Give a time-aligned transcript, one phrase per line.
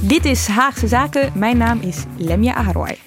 [0.00, 1.32] Dit is Haagse Zaken.
[1.34, 2.98] Mijn naam is Lemja Aharoy.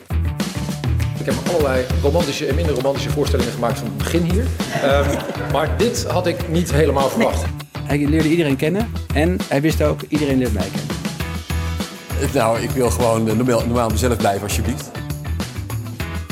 [1.20, 4.46] Ik heb allerlei romantische en minder romantische voorstellingen gemaakt van het begin hier.
[4.82, 5.18] Ehm,
[5.54, 7.43] maar dit had ik niet helemaal verwacht.
[7.84, 12.34] Hij leerde iedereen kennen en hij wist ook, iedereen leert mij kennen.
[12.34, 14.91] Nou, ik wil gewoon eh, normaal, normaal mezelf blijven, alsjeblieft.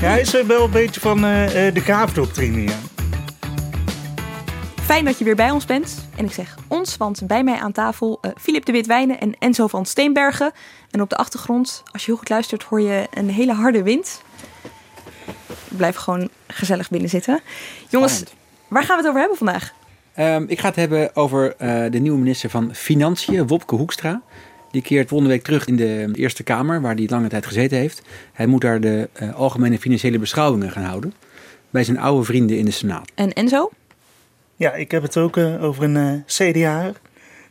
[0.02, 1.24] Ja, hij is wel een beetje van uh,
[1.74, 2.89] de graafdoctrine, ja.
[4.90, 6.08] Fijn dat je weer bij ons bent.
[6.16, 9.68] En ik zeg ons, want bij mij aan tafel uh, Filip de Witwijnen en Enzo
[9.68, 10.52] van Steenbergen.
[10.92, 14.22] En op de achtergrond, als je heel goed luistert, hoor je een hele harde wind.
[15.68, 17.40] Blijf gewoon gezellig binnen zitten.
[17.90, 18.24] Jongens,
[18.68, 19.74] waar gaan we het over hebben vandaag?
[20.20, 24.22] Um, ik ga het hebben over uh, de nieuwe minister van Financiën, Wopke Hoekstra.
[24.72, 28.02] Die keert volgende week terug in de Eerste Kamer, waar hij lange tijd gezeten heeft.
[28.34, 31.14] Hij moet daar de uh, algemene financiële beschouwingen gaan houden.
[31.70, 33.12] Bij zijn oude vrienden in de Senaat.
[33.16, 33.70] En Enzo?
[34.60, 36.92] Ja, ik heb het ook uh, over een CDA.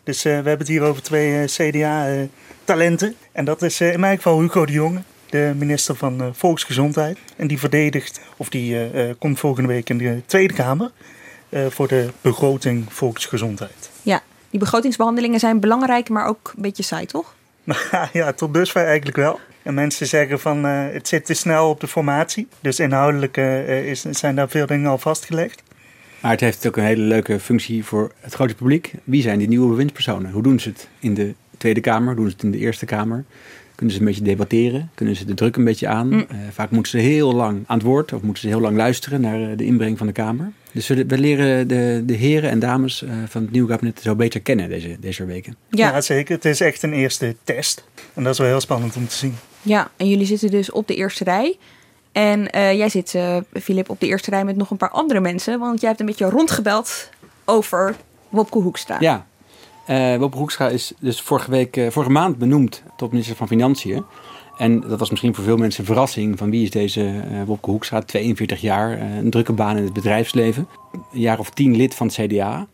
[0.03, 3.14] Dus we hebben het hier over twee CDA-talenten.
[3.33, 7.19] En dat is in mijn geval Hugo de Jonge de minister van Volksgezondheid.
[7.36, 8.77] En die verdedigt, of die
[9.19, 10.91] komt volgende week in de Tweede Kamer
[11.69, 13.91] voor de begroting Volksgezondheid.
[14.02, 17.35] Ja, die begrotingsbehandelingen zijn belangrijk, maar ook een beetje saai, toch?
[18.13, 19.41] ja, tot dusver eigenlijk wel.
[19.63, 22.48] En mensen zeggen van het zit te snel op de formatie.
[22.61, 23.36] Dus inhoudelijk
[23.67, 25.63] is, zijn daar veel dingen al vastgelegd.
[26.20, 28.92] Maar het heeft ook een hele leuke functie voor het grote publiek.
[29.05, 30.30] Wie zijn die nieuwe bewindspersonen?
[30.30, 32.06] Hoe doen ze het in de Tweede Kamer?
[32.06, 33.24] Hoe doen ze het in de Eerste Kamer?
[33.79, 36.08] kunnen ze een beetje debatteren, kunnen ze de druk een beetje aan.
[36.08, 36.27] Mm.
[36.33, 39.20] Uh, vaak moeten ze heel lang aan het woord of moeten ze heel lang luisteren
[39.20, 40.52] naar uh, de inbreng van de Kamer.
[40.73, 44.14] Dus we, we leren de, de heren en dames uh, van het nieuwe kabinet zo
[44.14, 45.56] beter kennen deze, deze weken.
[45.70, 45.90] Ja.
[45.90, 46.00] ja.
[46.00, 46.35] zeker.
[46.35, 47.85] Het is echt een eerste test.
[48.14, 49.35] En dat is wel heel spannend om te zien.
[49.62, 51.56] Ja, en jullie zitten dus op de eerste rij.
[52.18, 53.18] En jij zit,
[53.52, 55.58] Filip, op de eerste rij met nog een paar andere mensen.
[55.58, 57.11] Want jij hebt een beetje rondgebeld
[57.45, 57.96] over
[58.29, 58.96] Wopke Hoekstra.
[59.01, 59.27] Ja,
[59.89, 64.05] uh, Wopke Hoekstra is dus vorige, week, vorige maand benoemd tot minister van Financiën.
[64.56, 68.01] En dat was misschien voor veel mensen een verrassing van wie is deze Wopke Hoekstra,
[68.01, 70.68] 42 jaar, een drukke baan in het bedrijfsleven.
[70.92, 72.67] Een jaar of tien lid van het CDA.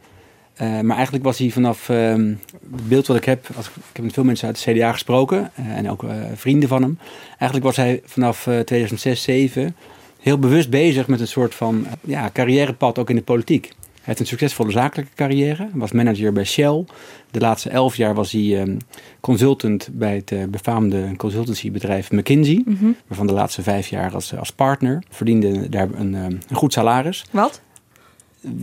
[0.59, 2.35] Maar eigenlijk was hij vanaf ehm,
[2.77, 5.51] het beeld wat ik heb, als, ik heb met veel mensen uit het CDA gesproken
[5.55, 6.05] en ook
[6.35, 6.99] vrienden van hem.
[7.29, 9.77] Eigenlijk was hij vanaf 2006, 2007
[10.21, 13.73] heel bewust bezig met een soort van ja, carrièrepad ook in de politiek.
[14.05, 15.69] Hij heeft een succesvolle zakelijke carrière.
[15.73, 16.85] Was manager bij Shell.
[17.31, 18.79] De laatste elf jaar was hij um,
[19.21, 22.63] consultant bij het befaamde consultancybedrijf McKinsey.
[22.65, 22.97] Mm -hmm.
[23.07, 25.03] Waarvan de laatste vijf jaar als, als partner.
[25.11, 27.25] Verdiende daar een, um, een goed salaris.
[27.31, 27.61] Wat?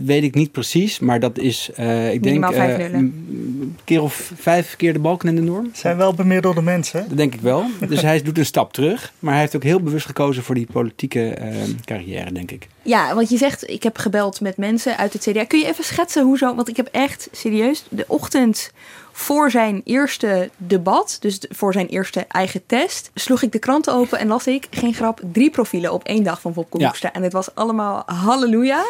[0.04, 4.76] Weet ik niet precies, maar dat is, uh, ik denk, uh, een keer of vijf
[4.76, 5.70] keer de balken in de norm.
[5.72, 7.04] Zijn wel bemiddelde mensen?
[7.08, 7.64] Dat denk ik wel.
[7.88, 10.66] dus hij doet een stap terug, maar hij heeft ook heel bewust gekozen voor die
[10.72, 11.46] politieke uh,
[11.84, 12.68] carrière, denk ik.
[12.82, 15.44] Ja, want je zegt, ik heb gebeld met mensen uit het CDA.
[15.44, 18.72] Kun je even schetsen hoe zo, want ik heb echt serieus de ochtend
[19.12, 24.18] voor zijn eerste debat, dus voor zijn eerste eigen test, sloeg ik de krant open
[24.18, 26.94] en las ik, geen grap, drie profielen op één dag van Wopke ja.
[27.12, 28.84] En het was allemaal halleluja.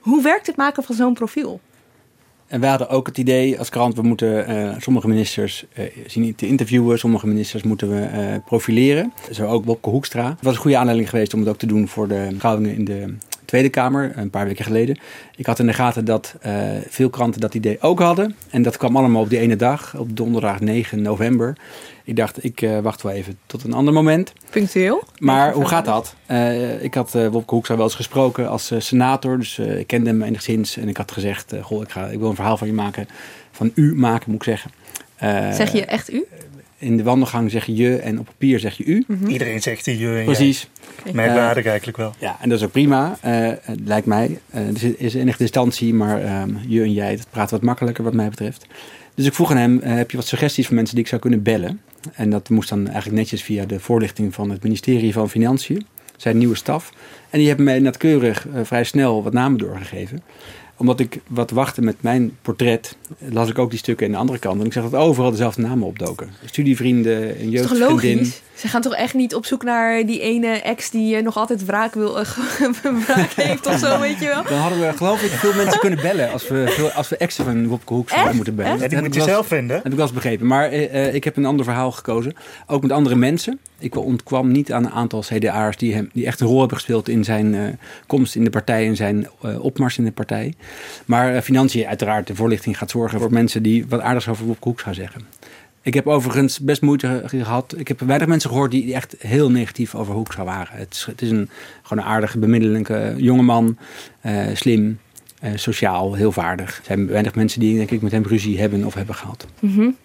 [0.00, 1.60] Hoe werkt het maken van zo'n profiel?
[2.46, 6.34] En we hadden ook het idee als krant, we moeten uh, sommige ministers uh, zien
[6.34, 9.12] te interviewen, sommige ministers moeten we uh, profileren.
[9.30, 10.28] Zo ook Bobke Hoekstra.
[10.28, 12.84] Het was een goede aanleiding geweest om het ook te doen voor de beschouwingen in
[12.84, 13.14] de
[13.44, 14.98] Tweede Kamer, een paar weken geleden.
[15.36, 16.34] Ik had in de gaten dat
[16.88, 18.36] veel kranten dat idee ook hadden.
[18.50, 21.56] En dat kwam allemaal op die ene dag, op donderdag 9 november.
[22.10, 24.32] Ik dacht, ik uh, wacht wel even tot een ander moment.
[24.50, 25.04] Punctueel.
[25.18, 26.14] Maar hoe gaat dat?
[26.30, 29.38] Uh, ik had uh, Wopke Hoekstra wel eens gesproken als senator.
[29.38, 30.76] Dus ik kende hem enigszins.
[30.76, 33.08] En ik had gezegd, goh, ik, ga, ik wil een verhaal van je maken.
[33.50, 34.70] Van u maken, moet ik zeggen.
[35.54, 36.24] zeg je echt u?
[36.78, 39.04] In de wandelgang zeg je je en op papier zeg je u.
[39.06, 39.28] Mm -hmm.
[39.28, 40.68] Iedereen zegt die je en Precies.
[41.00, 41.12] Okay.
[41.12, 42.14] Merkwaardig eigenlijk wel.
[42.18, 43.18] Ja, en dat is ook prima,
[43.84, 44.38] lijkt mij.
[44.50, 48.66] er is enige distantie, maar je en jij, dat praat wat makkelijker wat mij betreft.
[49.20, 51.20] Dus ik vroeg aan hem, eh, heb je wat suggesties van mensen die ik zou
[51.20, 51.80] kunnen bellen?
[52.12, 55.86] En dat moest dan eigenlijk netjes via de voorlichting van het ministerie van Financiën.
[56.16, 56.92] Zijn nieuwe staf.
[57.30, 60.22] En die hebben mij nauwkeurig uh, vrij snel wat namen doorgegeven
[60.80, 64.38] omdat ik wat wachtte met mijn portret, las ik ook die stukken in de andere
[64.38, 64.60] kant.
[64.60, 66.30] En ik zag dat overal dezelfde namen opdoken.
[66.44, 68.32] Studievrienden, een jeugdvriendin.
[68.60, 71.94] Ze gaan toch echt niet op zoek naar die ene ex die nog altijd wraak,
[71.94, 72.26] wil, uh,
[73.06, 74.42] wraak heeft of zo, weet je wel?
[74.42, 77.66] Dan hadden we geloof ik veel mensen kunnen bellen als we, als we exen van
[77.66, 78.78] Wopke Hoek zouden moeten bellen.
[78.78, 79.76] Ja, die moet je zelf vinden.
[79.76, 80.46] Heb ik wel eens begrepen.
[80.46, 82.34] Maar uh, ik heb een ander verhaal gekozen.
[82.66, 83.58] Ook met andere mensen.
[83.78, 87.08] Ik ontkwam niet aan een aantal CDA'ers die, hem, die echt een rol hebben gespeeld
[87.08, 87.68] in zijn uh,
[88.06, 89.28] komst in de partij en zijn
[89.60, 90.54] opmars in de partij.
[91.04, 94.80] Maar financiën, uiteraard, de voorlichting gaat zorgen voor mensen die wat aardigs over Wopke Hoek
[94.80, 95.20] gaan zeggen.
[95.82, 97.74] Ik heb overigens best moeite gehad.
[97.76, 100.76] Ik heb weinig mensen gehoord die echt heel negatief over Hoekstra waren.
[100.76, 101.50] Het is, een,
[101.82, 103.78] gewoon een aardige, bemiddelijke jongeman.
[104.26, 104.98] Uh, slim,
[105.42, 106.78] uh, sociaal, heel vaardig.
[106.78, 109.46] Er zijn weinig mensen die denk ik met hem ruzie hebben of hebben gehad.
[109.58, 109.96] -hmm.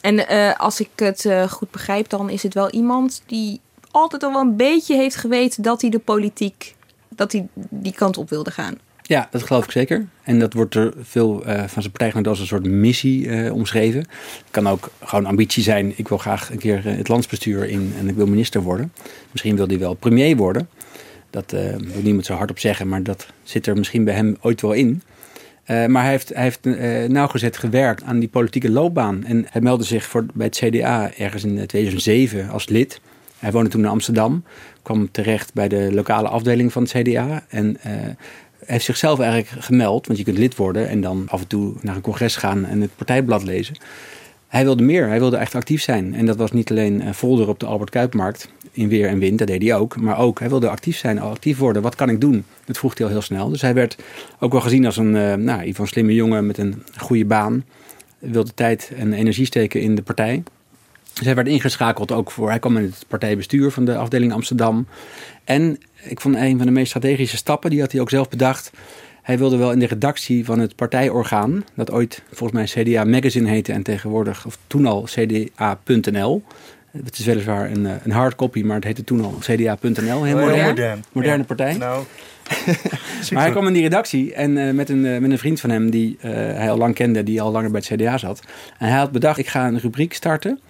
[0.00, 0.26] En
[0.56, 3.60] als ik het goed begrijp, dan is het wel iemand die
[3.90, 6.74] altijd al wel een beetje heeft geweten dat hij de politiek,
[7.08, 8.78] dat hij die kant op wilde gaan.
[9.08, 10.06] Ja, dat geloof ik zeker.
[10.22, 14.00] En dat wordt er veel uh, van zijn partijgenoten als een soort missie uh, omschreven.
[14.00, 15.92] Het kan ook gewoon ambitie zijn.
[15.96, 18.92] Ik wil graag een keer het landsbestuur in en ik wil minister worden.
[19.30, 20.68] Misschien wil hij wel premier worden.
[21.30, 24.36] Dat uh, wil niemand zo hard op zeggen, maar dat zit er misschien bij hem
[24.40, 25.02] ooit wel in.
[25.66, 26.64] maar hij heeft, hij heeft
[27.10, 29.24] nauwgezet gewerkt aan die politieke loopbaan.
[29.24, 33.00] En hij meldde zich voor, bij het CDA ergens in 2007 als lid.
[33.38, 34.44] Hij woonde toen in Amsterdam.
[34.82, 37.44] Kwam terecht bij de lokale afdeling van het CDA.
[37.48, 37.76] En
[38.68, 41.94] heeft zichzelf eigenlijk gemeld, want je kunt lid worden en dan af en toe naar
[41.94, 43.76] een congres gaan en het partijblad lezen.
[44.48, 46.14] Hij wilde meer, hij wilde echt actief zijn.
[46.14, 49.46] En dat was niet alleen folder op de Albert Kuipmarkt in weer en wind, dat
[49.46, 50.00] deed hij ook.
[50.00, 51.82] Maar ook, hij wilde actief zijn, actief worden.
[51.82, 52.44] Wat kan ik doen?
[52.64, 53.48] Dat vroeg hij al heel snel.
[53.48, 53.96] Dus hij werd
[54.38, 57.64] ook wel gezien als een, uh, nou, een slimme jongen met een goede baan.
[58.18, 60.42] Wilde tijd en energie steken in de partij.
[61.24, 64.86] Hij werd ingeschakeld ook voor, hij kwam in het partijbestuur van de afdeling Amsterdam.
[65.44, 68.70] En ik vond een van de meest strategische stappen, die had hij ook zelf bedacht.
[69.22, 73.48] Hij wilde wel in de redactie van het partijorgaan, dat ooit volgens mij CDA Magazine
[73.48, 76.42] heette en tegenwoordig, of toen al CDA.nl.
[76.90, 80.24] Het is weliswaar een, een hardcopy, maar het heette toen al CDA.nl.
[80.24, 80.66] Heel modern.
[80.66, 81.04] modern.
[81.12, 81.76] Moderne partij.
[81.76, 82.04] Nou,
[83.32, 85.70] maar hij kwam in die redactie en uh, met, een, uh, met een vriend van
[85.70, 88.42] hem die uh, hij al lang kende, die al langer bij het CDA zat.
[88.78, 90.60] En hij had bedacht, ik ga een rubriek starten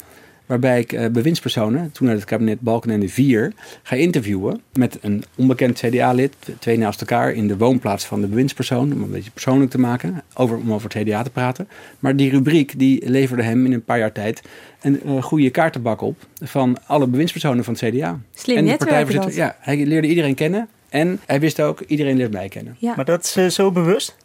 [0.49, 3.53] waarbij ik uh, bewindspersonen, toen uit het kabinet Balkenende 4,
[3.83, 8.93] ga interviewen met een onbekend CDA-lid, twee naast elkaar in de woonplaats van de bewindspersoon,
[8.93, 11.69] om een beetje persoonlijk te maken, over, om over het CDA te praten.
[11.99, 14.43] Maar die rubriek die leverde hem in een paar jaar tijd
[14.81, 18.21] een uh, goede kaartenbak op van alle bewindspersonen van het CDA.
[18.35, 19.35] Slim en de partijvoorzitter.
[19.35, 22.77] Ja, hij leerde iedereen kennen en hij wist ook, iedereen leert mij kennen.
[22.79, 22.93] Ja.
[22.97, 24.17] Maar dat is uh, zo bewust?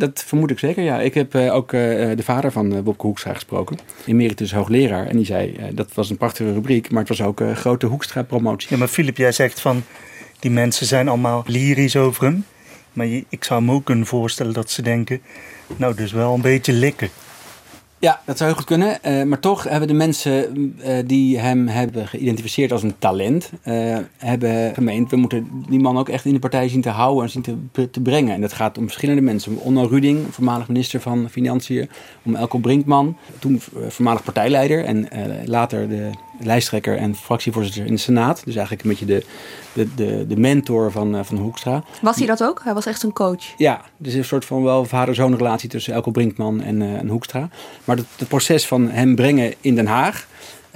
[0.00, 1.00] Dat vermoed ik zeker, ja.
[1.00, 1.80] Ik heb uh, ook uh,
[2.16, 3.78] de vader van uh, Wopke Hoekstra gesproken.
[4.06, 5.06] Emeritus hoogleraar.
[5.06, 8.68] En die zei, dat was een prachtige rubriek, maar het was ook een grote Hoekstra-promotie.
[8.70, 9.82] Ja, maar Filip, jij zegt van,
[10.38, 12.44] die mensen zijn allemaal lyrisch over hem.
[12.92, 15.20] Maar ik zou me ook kunnen voorstellen dat ze denken,
[15.76, 17.08] nou, dus wel een beetje likken.
[18.00, 18.98] Ja, dat zou heel goed kunnen.
[19.06, 23.98] Uh, maar toch hebben de mensen uh, die hem hebben geïdentificeerd als een talent, uh,
[24.16, 27.30] hebben gemeend, we moeten die man ook echt in de partij zien te houden en
[27.30, 28.34] zien te, te brengen.
[28.34, 29.52] En dat gaat om verschillende mensen.
[29.52, 31.88] Om Onno Ruding, voormalig minister van Financiën,
[32.22, 35.08] om Elko Brinkman, toen voormalig partijleider en
[35.44, 36.10] later de
[36.42, 38.42] lijsttrekker en fractievoorzitter in de Senaat.
[38.44, 39.24] Dus eigenlijk een beetje de,
[39.72, 41.84] de, de, de mentor van, van Hoekstra.
[42.02, 42.60] Was hij dat ook?
[42.64, 43.44] Hij was echt een coach?
[43.56, 47.48] Ja, dus een soort van wel vader-zoon relatie tussen Elko Brinkman en, en Hoekstra.
[47.84, 50.26] Maar het, proces van hem brengen in Den Haag,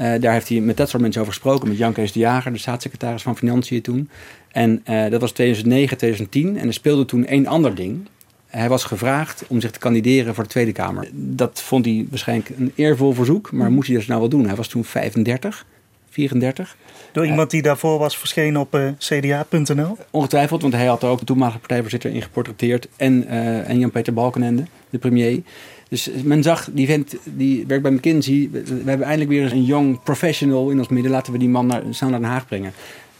[0.00, 1.68] uh, daar heeft hij met dat soort mensen over gesproken.
[1.68, 4.08] Met Jan Kees de Jager, de staatssecretaris van Financiën toen.
[4.52, 6.58] En uh, dat was 2009, 2010.
[6.58, 8.08] En er speelde toen één ander ding.
[8.54, 11.08] Hij was gevraagd om zich te kandideren voor de Tweede Kamer.
[11.12, 14.46] Dat vond hij waarschijnlijk een eervol verzoek, maar moest hij dat nou wel doen?
[14.46, 15.66] Hij was toen 35,
[16.10, 16.76] 34.
[17.12, 19.96] Door iemand die daarvoor was verschenen op uh, cda.nl?
[20.10, 22.88] Ongetwijfeld, want hij had ook de toenmalige partijvoorzitter in geportretteerd.
[22.96, 25.42] En, uh, en Jan-Peter Balkenende, de premier.
[25.88, 28.48] Dus men zag, die vent die werkt bij McKinsey.
[28.52, 31.10] We, we hebben eindelijk weer eens een young professional in ons midden.
[31.12, 32.72] Laten we die man naar, snel naar Den Haag brengen.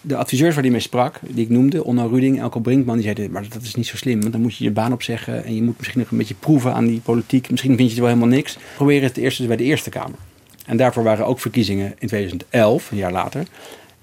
[0.07, 3.31] De adviseurs waar hij mee sprak, die ik noemde, Onno Ruding, Elko Brinkman, die zeiden,
[3.31, 4.21] maar dat is niet zo slim.
[4.21, 6.75] Want dan moet je je baan opzeggen en je moet misschien nog een beetje proeven
[6.75, 7.51] aan die politiek.
[7.51, 8.59] Misschien vind je het wel helemaal niks.
[8.75, 10.19] Probeer het eerst eens bij de Eerste Kamer.
[10.67, 13.47] En daarvoor waren ook verkiezingen in 2011, een jaar later.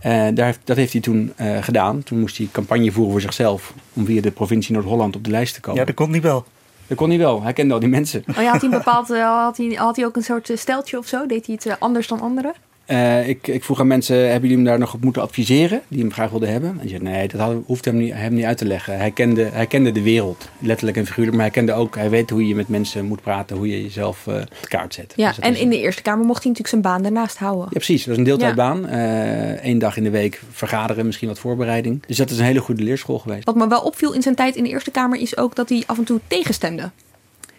[0.06, 2.04] Uh, daar, dat heeft hij toen uh, gedaan.
[2.04, 5.54] Toen moest hij campagne voeren voor zichzelf om via de provincie Noord-Holland op de lijst
[5.54, 5.80] te komen.
[5.80, 6.46] Ja, dat kon niet wel.
[6.88, 7.44] Dat kon hij wel.
[7.44, 8.24] Hij kende al die mensen.
[8.30, 11.08] Oh ja, had hij, bepaald, uh, had hij, had hij ook een soort steltje of
[11.08, 11.26] zo?
[11.26, 12.54] Deed hij het anders dan anderen?
[12.88, 15.82] Uh, ik, ik, vroeg aan mensen, hebben jullie hem daar nog op moeten adviseren?
[15.88, 16.70] Die hem graag wilden hebben.
[16.70, 18.98] En die zei, nee, dat had, hoeft hem niet, hem niet uit te leggen.
[18.98, 21.36] Hij kende, hij kende de wereld, letterlijk en figuurlijk.
[21.36, 23.58] Maar hij kende ook, hij weet hoe je met mensen moet praten.
[23.58, 25.14] Hoe je jezelf uh, op de kaart zet.
[25.16, 27.64] Ja, dus en in de Eerste Kamer mocht hij natuurlijk zijn baan ernaast houden.
[27.64, 28.00] Ja, precies.
[28.00, 28.90] Dat was een deeltijdbaan.
[28.90, 32.04] Uh, Eén dag in de week vergaderen, misschien wat voorbereiding.
[32.08, 33.46] Dus dat is een hele goede leerschool geweest.
[33.46, 35.84] Wat me wel opviel in zijn tijd in de Eerste Kamer is ook dat hij
[35.86, 36.90] af en toe tegenstemde.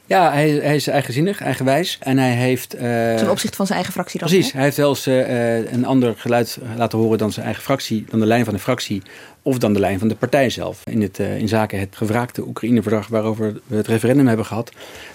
[0.06, 1.98] Ja, hij, hij, is eigenzinnig, eigenwijs.
[2.00, 2.74] En hij heeft...
[2.74, 2.80] Uh,
[3.14, 4.28] Ten opzichte van zijn eigen fractie dan?
[4.28, 4.52] Precies.
[4.52, 8.20] Hij heeft wel eens uh, een ander geluid laten horen dan zijn eigen fractie, dan
[8.20, 9.02] de lijn van de fractie
[9.42, 10.80] of dan de lijn van de partij zelf.
[10.84, 14.72] In, het, uh, in zaken het gevraagde Oekraïne-verdrag waarover we het referendum hebben gehad,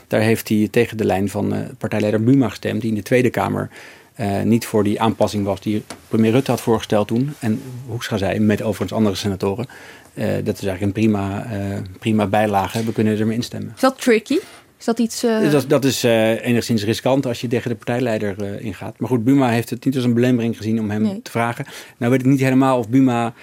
[0.08, 3.70] daar heeft hij tegen de lijn van partijleider Buma gestemd, die in de Tweede Kamer
[4.44, 7.34] niet voor die aanpassing was die premier Rutte had voorgesteld toen.
[7.40, 9.68] En Hoekstra zei, met overigens andere senatoren,
[10.14, 11.48] dat is eigenlijk een prima,
[12.00, 13.72] prima bijlage, we kunnen ermee instemmen.
[13.76, 14.38] Is dat tricky?
[14.80, 15.24] Is dat iets...
[15.24, 15.52] Uh...
[15.52, 19.00] Dat, dat, is uh, enigszins riskant als je tegen de partijleider uh, ingaat.
[19.00, 21.22] Maar goed, Buma heeft het niet als een belemmering gezien om hem nee.
[21.22, 21.66] te vragen.
[21.98, 23.34] Nou weet ik niet helemaal of Buma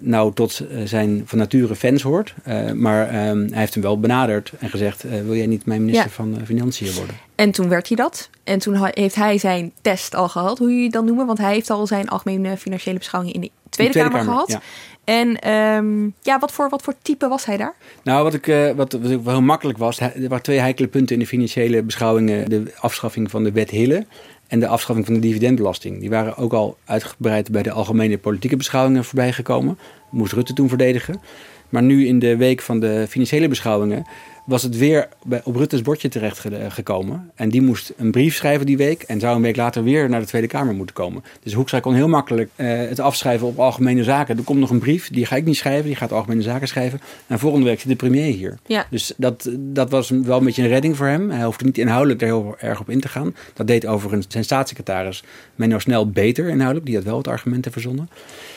[0.00, 2.34] nou tot zijn van nature fans hoort.
[2.74, 5.02] maar ehm, hij heeft hem wel benaderd en gezegd...
[5.02, 6.14] wil jij niet mijn minister ja.
[6.14, 7.16] van Financiën worden?
[7.34, 8.30] En toen werd hij dat.
[8.44, 11.26] En toen heeft hij zijn test al gehad, hoe je het dan noemen.
[11.26, 14.62] Want hij heeft al zijn algemene financiële beschouwing in de Tweede, Tweede Kamer, Kamer, gehad.
[14.62, 14.68] Ja.
[15.04, 17.74] En um, ja, wat voor, wat voor type was hij daar?
[18.02, 21.26] Nou, wat, ik, uh, wat, heel makkelijk was, er waren twee heikele punten in de
[21.26, 22.48] financiële beschouwingen.
[22.50, 24.06] De afschaffing van de wet Hille
[24.46, 26.00] en de afschaffing van de dividendbelasting.
[26.00, 29.78] Die waren ook al uitgebreid bij de algemene politieke beschouwingen voorbij gekomen.
[30.10, 31.20] Moest Rutte toen verdedigen.
[31.68, 34.06] Maar nu in de week van de financiële beschouwingen
[34.44, 35.08] was het weer
[35.44, 37.30] op Rutte's bordje terecht gekomen.
[37.34, 40.20] En die moest een brief schrijven die week en zou een week later weer naar
[40.20, 41.24] de Tweede Kamer moeten komen.
[41.42, 44.36] Dus Hoekstra kon heel makkelijk uh, het afschrijven op algemene zaken.
[44.36, 47.00] Er komt nog een brief, die ga ik niet schrijven, die gaat algemene zaken schrijven.
[47.26, 48.58] En volgende week zit de premier hier.
[48.66, 48.86] Ja.
[48.90, 51.30] Dus dat, dat was wel een beetje een redding voor hem.
[51.30, 53.34] Hij hoefde niet inhoudelijk er heel erg op in te gaan.
[53.54, 55.22] Dat deed overigens zijn staatssecretaris
[55.54, 56.86] Menno Snel beter inhoudelijk.
[56.86, 58.08] Die had wel het argumenten verzonnen.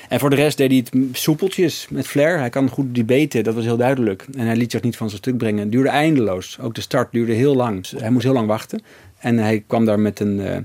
[0.10, 2.40] En voor de rest deed hij het soepeltjes met flair.
[2.40, 4.26] Hij kan goed debaten, dat was heel duidelijk.
[4.38, 5.70] En hij liet zich niet van zijn stuk brengen.
[5.78, 6.58] Duurde eindeloos.
[6.62, 7.82] Ook de start duurde heel lang.
[7.82, 8.82] Dus hij moest heel lang wachten.
[9.18, 10.58] En hij kwam daar met een uh,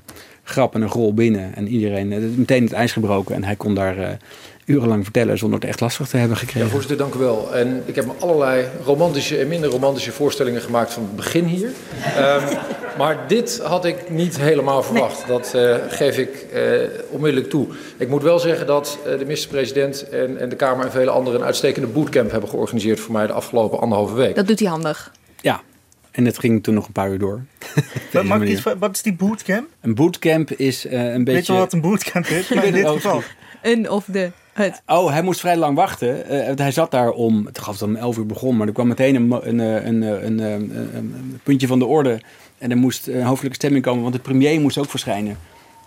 [0.43, 1.55] grap en een rol binnen.
[1.55, 3.35] En iedereen, uh, meteen het ijs gebroken.
[3.35, 4.09] En hij kon daar uh,
[4.65, 6.61] urenlang vertellen zonder het echt lastig te hebben gekregen.
[6.61, 7.55] Ja, voorzitter, dank u wel.
[7.55, 11.69] En ik heb me allerlei romantische en minder romantische voorstellingen gemaakt van het begin hier.
[12.19, 12.43] um,
[12.99, 15.19] maar dit had ik niet helemaal verwacht.
[15.19, 15.39] Nee.
[15.39, 16.61] Dat uh, geef ik uh,
[17.11, 17.67] onmiddellijk toe.
[17.97, 21.41] Ik moet wel zeggen dat uh, de minister-president en, en, de Kamer en vele anderen
[21.41, 24.35] een uitstekende bootcamp hebben georganiseerd voor mij de afgelopen anderhalve week.
[24.35, 25.13] Dat doet hij handig.
[25.41, 25.61] Ja,
[26.11, 27.45] en het ging toen nog een paar uur door.
[28.13, 29.69] wat, is, wat is die bootcamp?
[29.81, 31.33] Een bootcamp is uh, een beetje...
[31.33, 32.49] Weet je wat een bootcamp is?
[32.55, 33.23] Maar in dit geval.
[33.63, 34.31] Een of de...
[34.87, 36.33] Oh, hij moest vrij lang wachten.
[36.33, 38.89] Uh, hij zat daar om, het gaf dan om 11 uur begon, maar er kwam
[38.89, 40.39] meteen een, een, een, een,
[40.97, 42.21] een puntje van de orde.
[42.59, 45.39] En er moest een hoofdelijke stemming komen, want de premier moest ook verschijnen.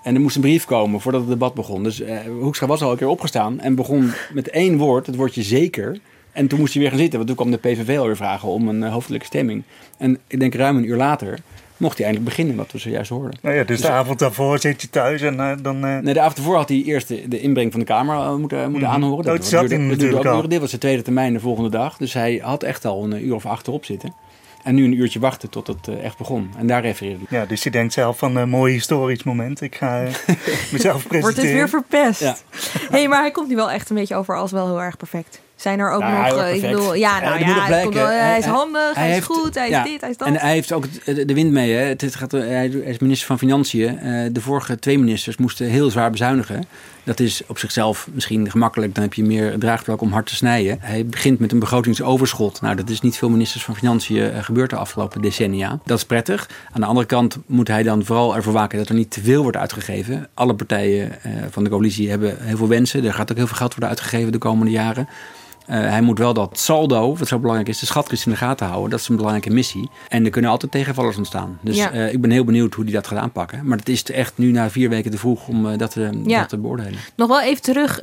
[0.03, 1.83] En er moest een brief komen voordat het debat begon.
[1.83, 5.43] Dus uh, Hoekstra was al een keer opgestaan en begon met één woord, het woordje
[5.43, 5.99] zeker.
[6.31, 8.67] En toen moest hij weer gaan zitten, want toen kwam de PVV alweer vragen om
[8.67, 9.63] een hoofdelijke stemming.
[9.97, 11.39] En ik denk ruim een uur later
[11.77, 13.39] mocht hij eindelijk beginnen, wat we zojuist hoorden.
[13.41, 15.85] Nou ja, dus, dus de avond daarvoor zit je thuis en uh, dan...
[15.85, 15.97] Uh...
[15.97, 18.39] Nee, de avond daarvoor had hij eerst de, de inbreng van de Kamer uh, moeten,
[18.39, 18.85] moeten mm -hmm.
[18.85, 19.25] aanhoren.
[19.25, 21.97] Dat, oh, dat duurde, natuurlijk ook Dit was de tweede termijn de volgende dag.
[21.97, 24.13] Dus hij had echt al een uur of acht erop zitten.
[24.63, 26.51] En nu een uurtje wachten tot het echt begon.
[26.57, 27.39] En daar refereerde hij.
[27.39, 29.61] Ja, dus je denkt zelf van een mooi historisch moment.
[29.61, 30.03] Ik ga
[30.71, 31.21] mezelf presenteren.
[31.21, 32.19] Wordt het weer verpest.
[32.19, 32.37] Ja.
[32.89, 35.41] hey, maar hij komt nu wel echt een beetje over als wel heel erg perfect.
[35.55, 38.45] Zijn er ook nou, nog, ik bedoel, ja, nou ja, ja hij, wel, hij, is
[38.45, 40.27] handig, hij, hij is heeft, goed, hij is dit, hij is dat.
[40.27, 41.73] En hij heeft ook de wind mee.
[41.73, 41.83] Hè.
[41.83, 43.99] Het gaat, hij is minister van Financiën.
[44.31, 46.63] de vorige twee ministers moesten heel zwaar bezuinigen.
[47.05, 48.95] Dat is op zichzelf misschien gemakkelijk.
[48.95, 50.77] Dan heb je meer draagvlak om hard te snijden.
[50.79, 52.61] Hij begint met een begrotingsoverschot.
[52.61, 55.79] Nou, dat is niet veel ministers van Financiën uh, gebeurd de afgelopen decennia.
[55.85, 56.49] Dat is prettig.
[56.71, 59.41] Aan de andere kant moet hij dan vooral ervoor waken dat er niet te veel
[59.41, 60.27] wordt uitgegeven.
[60.33, 63.05] Alle partijen uh, van de coalitie hebben heel veel wensen.
[63.05, 65.07] Er gaat ook heel veel geld worden uitgegeven de komende jaren.
[65.69, 68.67] Uh, hij moet wel dat saldo, wat zo belangrijk is, de schatkist in de gaten
[68.67, 68.89] houden.
[68.89, 69.89] Dat is een belangrijke missie.
[70.07, 71.59] En er kunnen altijd tegenvallers ontstaan.
[71.61, 71.93] Dus ja.
[71.93, 73.67] uh, ik ben heel benieuwd hoe hij dat gaat aanpakken.
[73.67, 75.93] Maar het is echt nu na vier weken te vroeg om uh, dat,
[76.25, 76.39] ja.
[76.39, 76.99] dat, te beoordelen.
[77.15, 77.99] Nog wel even terug.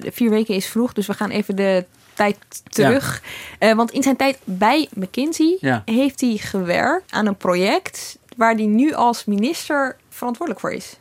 [0.00, 2.36] vier weken is vroeg, dus we gaan even de tijd
[2.68, 3.22] terug.
[3.60, 3.74] Ja.
[3.74, 5.82] want in zijn tijd bij McKinsey ja.
[5.84, 10.96] heeft hij gewerkt aan een project waar hij nu als minister verantwoordelijk voor is.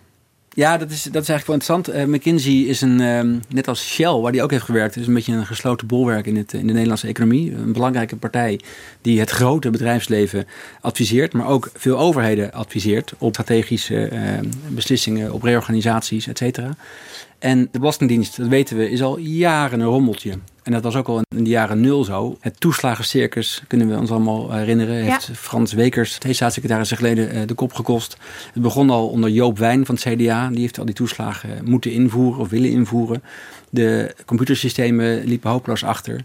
[0.55, 2.09] Ja, dat is, dat is eigenlijk wel interessant.
[2.09, 5.13] Uh, McKinsey is een, um, net als Shell, waar die ook heeft gewerkt, is een
[5.13, 7.53] beetje een gesloten bolwerk in, het, in de Nederlandse economie.
[7.53, 8.59] Een belangrijke partij
[9.01, 10.45] die het grote bedrijfsleven
[10.81, 14.19] adviseert, maar ook veel overheden adviseert op strategische uh,
[14.69, 16.75] beslissingen, op reorganisaties, et cetera.
[17.39, 21.07] En de Belastingdienst, dat weten we, is al jaren een rommeltje En dat was ook
[21.07, 22.37] al in de jaren nul zo.
[22.39, 24.95] Het toeslagencircus kunnen we ons allemaal herinneren.
[24.95, 25.11] Ja.
[25.11, 28.17] Heeft Frans Wekers, twee staatssecretarissen geleden, eh, de kop gekost.
[28.53, 30.49] Het begon al onder Joop Wijn van het CDA.
[30.49, 33.23] Die heeft al die toeslagen moeten invoeren of willen invoeren.
[33.69, 36.23] De computersystemen liepen hopeloos achter.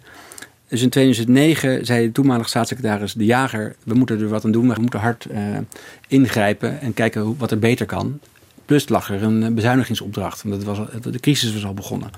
[0.68, 3.76] Dus in 2009 zei de toenmalige staatssecretaris De Jager...
[3.84, 5.42] we moeten er wat aan doen, we moeten hard eh,
[6.08, 6.80] ingrijpen...
[6.80, 8.20] en kijken wat er beter kan.
[8.64, 12.10] Plus lag er een eh, bezuinigingsopdracht, want het was, de crisis was al begonnen.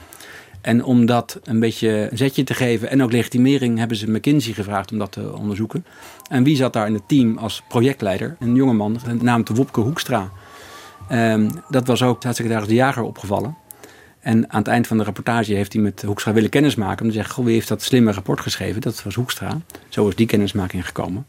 [0.62, 3.78] En om dat een beetje een zetje te geven en ook legitimering...
[3.78, 5.84] hebben ze McKinsey gevraagd om dat te onderzoeken.
[6.30, 8.36] En wie zat daar in het team als projectleider?
[8.40, 10.30] Een jongeman, genaamd Wopke Hoekstra.
[11.08, 13.56] Ehm, dat was ook staatssecretaris De Jager opgevallen.
[14.20, 17.02] En aan het eind van de rapportage heeft hij met Hoekstra willen kennismaken.
[17.02, 18.80] Om te zeggen, goh, wie heeft dat slimme rapport geschreven?
[18.80, 19.60] Dat was Hoekstra.
[19.88, 21.26] Zo is die kennismaking gekomen.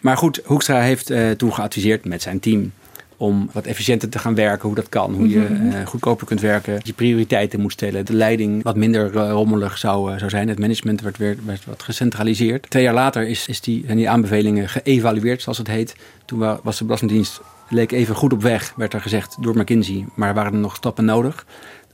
[0.00, 2.72] Maar goed, Hoekstra heeft eh, toen geadviseerd met zijn team...
[3.20, 5.14] om wat efficiënter te gaan werken, hoe dat kan.
[5.14, 8.04] Hoe je eh, goedkoper kunt werken, je prioriteiten moet stellen.
[8.06, 10.48] De leiding wat minder eh, rommelig zou, eh, zou zijn.
[10.48, 12.70] Het management werd, weer, werd wat gecentraliseerd.
[12.70, 15.96] Twee jaar later is, is die, zijn die aanbevelingen geëvalueerd, zoals het heet.
[16.24, 20.04] Toen wa- was de Belastingdienst leek even goed op weg, werd er gezegd door McKinsey.
[20.14, 21.46] Maar waren er nog stappen nodig.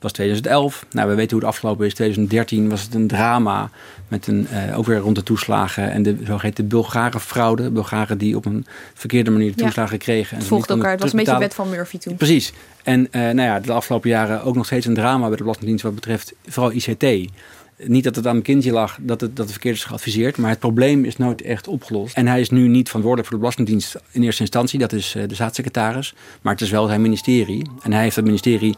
[0.06, 0.86] Was 2011.
[0.90, 1.94] Nou, we weten hoe het afgelopen is.
[1.94, 3.70] 2013 was het een drama.
[4.08, 5.90] Met een, eh, ook weer rond de toeslagen.
[5.90, 7.70] En de zogeheten Bulgare fraude.
[7.70, 9.64] Bulgaren die op een verkeerde manier de Ja.
[9.64, 10.32] toeslagen kregen.
[10.32, 10.90] En Het volgt elkaar.
[10.90, 12.16] Het was een beetje de wet van Murphy toen.
[12.16, 12.52] Precies.
[12.82, 15.82] En eh, nou ja, de afgelopen jaren ook nog steeds een drama bij de Belastingdienst
[15.84, 17.30] wat betreft vooral ICT.
[17.78, 20.58] Niet dat het aan McKinsey lag, dat het, dat het verkeerd is geadviseerd, maar het
[20.58, 22.16] probleem is nooit echt opgelost.
[22.16, 25.22] En hij is nu niet verantwoordelijk voor de Belastingdienst in eerste instantie, dat is eh,
[25.28, 27.70] de staatssecretaris, maar het is wel zijn ministerie.
[27.82, 28.76] En hij heeft dat ministerie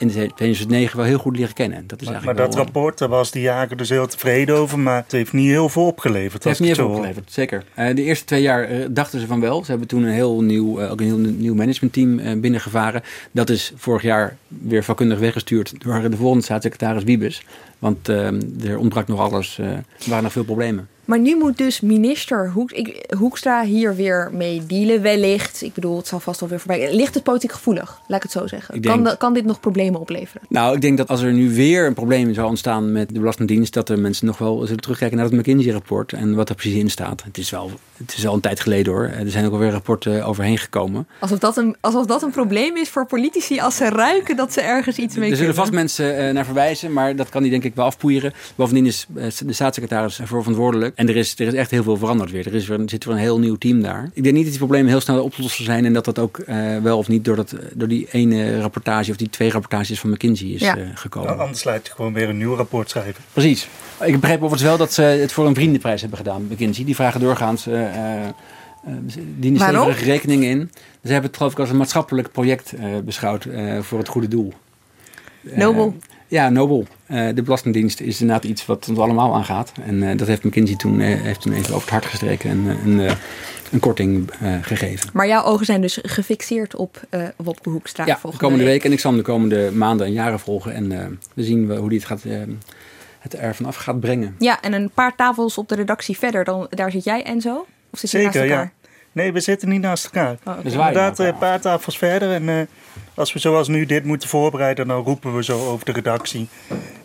[0.00, 1.86] in 2009 wel heel goed leren kennen.
[1.86, 4.78] Dat is Maar, maar dat wel, rapport, daar was de jager dus heel tevreden over.
[4.78, 6.32] Maar het heeft niet heel veel opgeleverd.
[6.32, 6.90] Het heeft niet zo hoor.
[6.90, 7.64] opgeleverd, zeker.
[7.74, 9.64] Eh, de eerste twee jaar eh, dachten ze van wel.
[9.64, 13.02] Ze hebben toen een heel nieuw, eh, ook een heel nieuw managementteam eh, binnengevaren.
[13.30, 17.42] Dat is vorig jaar weer vakkundig weggestuurd door de volgende staatssecretaris Wiebes.
[17.80, 18.26] Want eh,
[18.70, 19.58] er ontbrak nog alles.
[19.58, 20.88] eh, er waren nog veel problemen.
[21.04, 25.62] Maar nu moet dus minister Hoek, ik, Hoekstra hier weer mee dealen, wellicht.
[25.62, 26.94] Ik bedoel, het zal vast wel weer voorbij.
[26.94, 28.80] Ligt het politiek gevoelig, laat ik het zo zeggen.
[28.80, 30.42] Kan, kan dit nog problemen opleveren?
[30.48, 33.74] Nou, ik denk dat als er nu weer een probleem zou ontstaan met de Belastingdienst,
[33.74, 36.90] dat er mensen nog wel zullen terugkijken naar het McKinsey-rapport en wat er precies in
[36.90, 37.22] staat.
[37.24, 39.04] Het is wel, het is al een tijd geleden hoor.
[39.04, 41.06] Er zijn ook alweer rapporten overheen gekomen.
[41.18, 44.60] Alsof dat, een, alsof dat een probleem is voor politici als ze ruiken dat ze
[44.60, 45.54] ergens iets mee Er zullen kunnen.
[45.54, 48.32] vast mensen eh, naar verwijzen, maar dat kan hij denk ik wel afpoeieren.
[48.54, 50.96] Bovendien is eh, de staatssecretaris ervoor verantwoordelijk.
[50.96, 52.46] En er is, er is echt heel veel veranderd weer.
[52.46, 54.10] Er, is weer, er zit weer een heel nieuw team daar.
[54.12, 55.84] Ik denk niet dat die problemen heel snel op te lossen zijn.
[55.84, 59.16] En dat dat ook eh, wel of niet door, dat, door die ene rapportage of
[59.16, 60.76] die twee rapportages van McKinsey is Ja.
[60.76, 61.28] eh, gekomen.
[61.28, 63.24] Nou, anders laat je gewoon weer een nieuw rapport schrijven.
[63.32, 63.68] Precies.
[64.04, 66.84] Ik begreep overigens wel dat ze het voor een vriendenprijs hebben gedaan, McKinsey.
[66.84, 68.34] Die vragen doorgaans, eh, eh,
[69.38, 70.70] dienen stevige rekeningen in.
[71.04, 74.28] Ze hebben het geloof ik als een maatschappelijk project eh, beschouwd eh, voor het goede
[74.28, 74.52] doel.
[75.44, 75.96] Eh, Nobel.
[76.28, 76.86] ja, nobel.
[77.06, 79.72] De Belastingdienst is inderdaad iets wat ons allemaal aangaat.
[79.86, 83.16] En dat heeft McKinsey toen, heeft toen even over het hart gestreken en een,
[83.70, 84.30] een korting
[84.62, 85.10] gegeven.
[85.12, 87.00] Maar jouw ogen zijn dus gefixeerd op
[87.36, 88.72] Wopke Hoekstra Ja, de komende week.
[88.72, 88.84] week.
[88.84, 90.74] En ik zal hem de komende maanden en jaren volgen.
[90.74, 92.22] En we zien hoe die het, gaat,
[93.20, 94.34] het er vanaf gaat brengen.
[94.38, 97.66] Ja, en een paar tafels op de redactie verder, dan, daar zit jij en zo?
[97.90, 98.64] Of zit je naast Zeker, elkaar?
[98.64, 98.88] ja.
[99.12, 100.36] Nee, we zitten niet naast elkaar.
[100.44, 100.62] Oh, oké.
[100.62, 102.32] Dus Inderdaad, een paar tafels verder.
[102.32, 102.66] En eh,
[103.14, 106.48] als we zoals nu dit moeten voorbereiden, dan roepen we zo over de redactie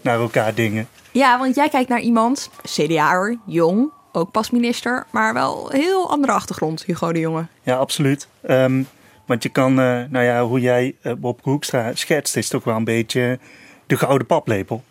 [0.01, 0.87] naar elkaar dingen.
[1.11, 6.09] Ja, want jij kijkt naar iemand, CDA'er, jong, ook pas minister, maar wel een heel
[6.09, 7.45] andere achtergrond, Hugo de Jonge.
[7.63, 8.27] Ja, absoluut.
[8.41, 8.83] Ehm,
[9.25, 12.75] want je kan, eh, nou ja, hoe jij eh, Bob Hoekstra schetst, is toch wel
[12.75, 13.39] een beetje
[13.87, 14.83] de gouden paplepel.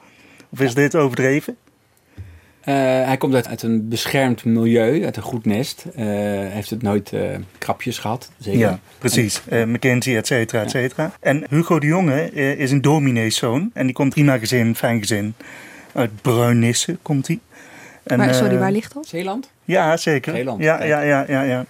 [0.54, 1.56] Of is dit overdreven?
[2.60, 5.84] Eh, hij komt uit, uit een beschermd milieu, uit een goed nest.
[5.94, 6.04] Eh,
[6.48, 7.20] heeft het nooit eh,
[7.58, 8.30] krapjes gehad.
[8.38, 8.60] Zeker.
[8.60, 9.42] Ja, precies.
[9.48, 11.12] Eh, McKinsey, et cetera, et cetera.
[11.20, 13.70] En Hugo de Jonge eh, is een domineeszoon.
[13.72, 15.34] En die komt prima gezin, fijn gezin.
[15.92, 17.38] Uit Bruinisse komt hij.
[18.02, 19.06] En, Maar sorry, waar ligt dat?
[19.06, 19.50] Zeeland?
[19.64, 20.34] Ja, zeker.
[20.34, 21.64] Zeeland, Ja, ja, ja, ja, ja.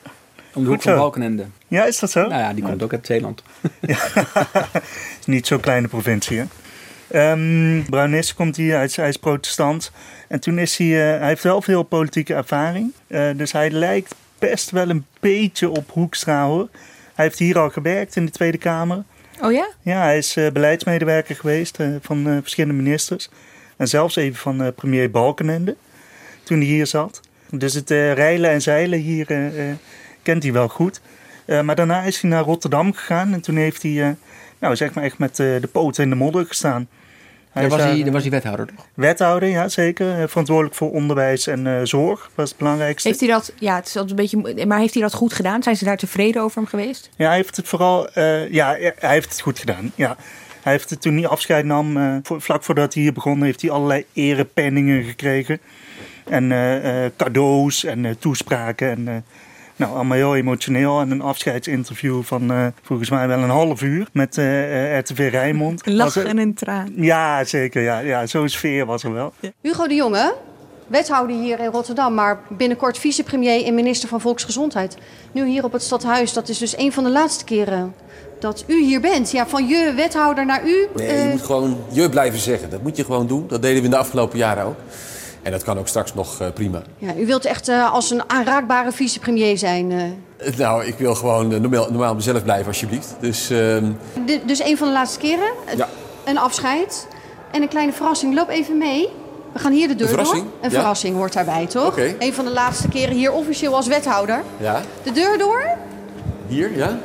[0.55, 0.97] Om de hoek van.
[0.97, 1.45] Balkenende.
[1.69, 2.21] Ja, is dat zo?
[2.21, 3.43] Nou ja, die komt ook uit Zeeland.
[5.21, 6.45] is niet zo'n kleine provincie, hè?
[7.91, 9.93] Bruinisse komt hier, hij is, hij is protestant.
[10.29, 12.93] En toen is hij, eh, hij heeft wel veel politieke ervaring.
[13.07, 16.69] Eh, dus hij lijkt best wel een beetje op Hoekstra, hoor.
[17.15, 19.03] Hij heeft hier al gewerkt in de Tweede Kamer.
[19.41, 19.69] Oh ja?
[19.83, 23.29] Ja, hij is eh, beleidsmedewerker geweest van verschillende ministers.
[23.77, 25.77] En zelfs even van premier Balkenende,
[26.43, 27.21] toen hij hier zat.
[27.51, 29.27] Dus het rijlen en zeilen hier
[30.23, 31.01] kent hij wel goed.
[31.47, 33.33] Maar daarna is hij naar Rotterdam gegaan.
[33.33, 34.17] En toen heeft hij,
[34.59, 36.89] nou zeg maar echt met de poten in de modder gestaan.
[37.55, 38.87] Daar is was, daar, hij, eh, daar was hij wethouder toch?
[38.95, 40.21] Wethouder, ja zeker.
[40.21, 43.09] Eh, verantwoordelijk voor onderwijs en eh, zorg, was het belangrijkste.
[43.09, 45.63] Heeft hij dat, ja, het is altijd een beetje, maar heeft hij dat goed gedaan?
[45.63, 47.11] Zijn ze daar tevreden over hem geweest?
[47.17, 49.93] Ja, hij heeft het vooral, eh, ja, hij heeft het goed gedaan.
[49.95, 50.17] Ja.
[50.63, 53.61] Hij heeft het toen hij afscheid nam, eh, voor- vlak voordat hij hier begon, heeft
[53.63, 55.59] hij allerlei erepenningen gekregen.
[56.29, 58.91] En eh, eh, cadeaus en eh, toespraken.
[58.91, 59.15] En, eh,
[59.77, 61.01] nou, allemaal heel emotioneel.
[61.01, 65.29] En een afscheidsinterview van eh, volgens mij wel een half uur met eh, eh, RTV
[65.31, 65.87] Rijnmond.
[65.87, 66.93] Een Was lach er- en een traan.
[66.97, 67.83] Ja, zeker.
[67.83, 69.33] Ja, ja, zo'n sfeer was er wel.
[69.61, 70.35] Hugo de Jonge,
[70.87, 74.97] wethouder hier in Rotterdam, maar binnenkort vicepremier en minister van Volksgezondheid.
[75.33, 77.95] Nu hier op het stadhuis, dat is dus een van de laatste keren
[78.41, 79.31] dat u hier bent.
[79.31, 80.87] Ja, van je wethouder naar u.
[80.97, 82.71] Nee, je moet gewoon je blijven zeggen.
[82.71, 83.45] Dat moet je gewoon doen.
[83.49, 84.77] Dat deden we in de afgelopen jaren ook.
[85.45, 86.83] En dat kan ook straks nog eh, prima.
[86.99, 89.93] ja, u wilt echt eh, als een aanraakbare vicepremier zijn.
[89.93, 90.57] eh.
[90.57, 93.15] Nou, ik wil gewoon normaal, normaal mezelf blijven, alsjeblieft.
[93.21, 93.91] Dus ehm,
[94.47, 95.51] dus een van de laatste keren.
[95.77, 95.89] Ja.
[96.25, 97.07] Een afscheid.
[97.51, 98.35] En een kleine verrassing.
[98.35, 99.09] Loop even mee.
[99.53, 100.43] We gaan hier de deur verrassing?
[100.43, 100.53] door.
[100.61, 100.77] Een Ja.
[100.79, 101.87] verrassing hoort daarbij, toch?
[101.87, 102.15] Oké.
[102.19, 104.43] Een van de laatste keren hier officieel als wethouder.
[104.57, 105.69] ja, De deur door.
[106.47, 106.99] hier, ja.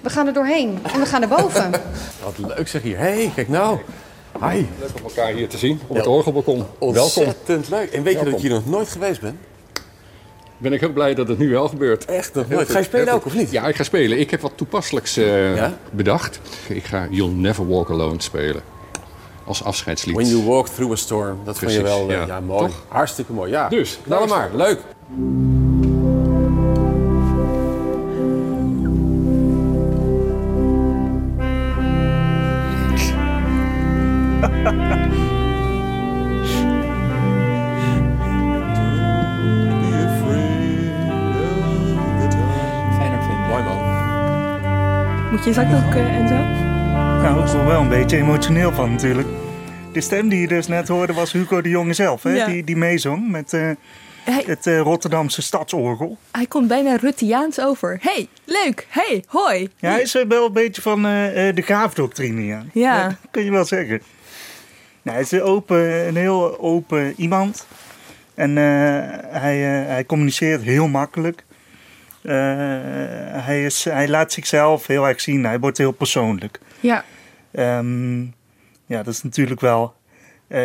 [0.00, 0.78] We gaan er doorheen.
[0.94, 1.70] En we gaan naar boven.
[2.24, 2.96] Wat leuk zeg hier.
[2.98, 3.78] Hé, hey, kijk nou.
[4.40, 4.64] Hi.
[4.80, 6.56] Leuk om elkaar hier te zien op het orgelbalkon.
[6.78, 6.98] Welkom.
[7.02, 7.90] Ontzettend leuk.
[7.90, 9.38] En weet je dat ik hier nog nooit geweest ben?
[10.56, 12.04] Ben ik ook blij dat het nu wel gebeurt.
[12.04, 12.70] Echt nog nooit.
[12.70, 13.50] Ga je spelen ook, of niet?
[13.50, 14.18] Ja, ik ga spelen.
[14.18, 15.78] Ik heb wat toepasselijks eh, Ja?
[15.90, 16.40] bedacht.
[16.68, 18.62] Ik ga You'll Never Walk Alone spelen.
[19.44, 20.16] Als afscheidslied.
[20.16, 21.38] When you walk through a storm.
[21.44, 22.26] Dat vond je wel eh, ja.
[22.26, 22.40] ja.
[22.40, 22.66] mooi.
[22.66, 22.82] Toch?
[22.88, 23.50] Hartstikke mooi.
[23.50, 23.68] Ja.
[23.68, 24.50] Dus, hem maar.
[24.54, 24.80] Leuk.
[34.64, 34.72] Moet
[45.44, 46.34] je zak ook, eh, Enzo?
[46.34, 49.28] Nou, ik word er wel een beetje emotioneel van natuurlijk.
[49.92, 52.30] De stem die je dus net hoorde was Hugo de Jonge zelf, hè?
[52.30, 52.46] Ja.
[52.46, 53.70] Die, die meezong met eh,
[54.24, 56.18] Hij, het eh, Rotterdamse stadsorgel.
[56.30, 57.98] hij komt bijna Ruttiaans over.
[58.00, 58.86] Hey, leuk.
[58.88, 59.68] Hey, hoi.
[59.78, 62.62] Ja, hij is wel een beetje van eh, eh, de graafdoctrine, ja.
[62.72, 63.08] Ja.
[63.08, 64.00] Dat kun je wel zeggen.
[65.12, 67.66] Hij is een, open, een heel open iemand.
[68.34, 68.64] En eh,
[69.40, 71.44] hij, eh, hij communiceert heel makkelijk.
[72.22, 72.34] Eh,
[73.44, 75.44] hij, is, hij laat zichzelf heel erg zien.
[75.44, 76.60] Hij wordt heel persoonlijk.
[76.80, 77.04] Ja.
[77.52, 78.20] Ehm,
[78.86, 79.94] ja, dat is natuurlijk wel.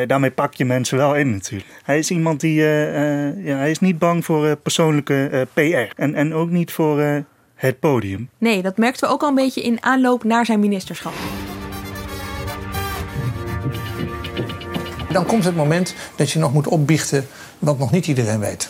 [0.08, 1.70] daarmee pak je mensen wel in natuurlijk.
[1.84, 2.54] Hij is iemand die.
[2.54, 5.94] ja, hij is niet bang voor persoonlijke PR.
[5.96, 7.24] En, en ook niet voor
[7.56, 8.30] het podium.
[8.38, 11.14] Nee, dat merkten we ook al een beetje in aanloop naar zijn ministerschap.
[15.12, 17.28] Dan komt het moment dat je nog moet opbiechten
[17.60, 18.70] wat nog niet iedereen weet.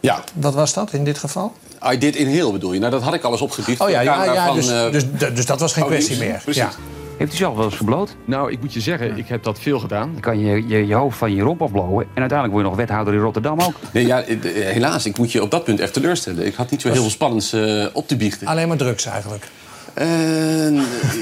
[0.00, 1.52] Ja, Wat was dat in dit geval?
[1.92, 2.78] I did inhale bedoel je?
[2.78, 3.80] Nou, dat had ik alles opgebiecht.
[3.80, 6.40] Oh ja, ja, ja van, dus, eh, dus, dus dat was geen oh, kwestie meer.
[6.44, 6.62] Precies.
[6.62, 6.70] Ja.
[7.18, 8.16] Heeft u zelf wel eens gebloot?
[8.24, 10.12] Nou, ik moet je zeggen, ik heb dat veel gedaan.
[10.12, 12.06] Dan kan je je, je hoofd van je romp afblowen.
[12.14, 13.74] En uiteindelijk word je nog wethouder in Rotterdam ook.
[13.92, 16.46] Nee, ja, eh, helaas, ik moet je op dat punt echt teleurstellen.
[16.46, 18.46] Ik had niet zo heel veel spannends eh, op te biechten.
[18.46, 19.48] Alleen maar drugs eigenlijk.
[19.94, 20.74] Eh,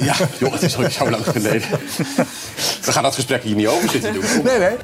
[0.03, 1.69] ja, joh, het is ook zo lang geleden.
[2.85, 4.25] We gaan dat gesprek hier niet over zitten doen.
[4.45, 4.77] Nee, nee.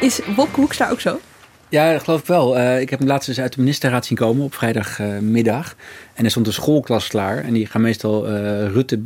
[0.00, 1.20] Is Wopke Hoekstra ook zo?
[1.68, 2.58] Ja, dat geloof ik wel.
[2.58, 5.76] Eh, ik heb hem laatst eens uit de ministerraad zien komen op vrijdagmiddag.
[6.14, 7.44] en er stond een schoolklas klaar.
[7.44, 8.32] En die gaan meestal eh,
[8.66, 9.00] Rutte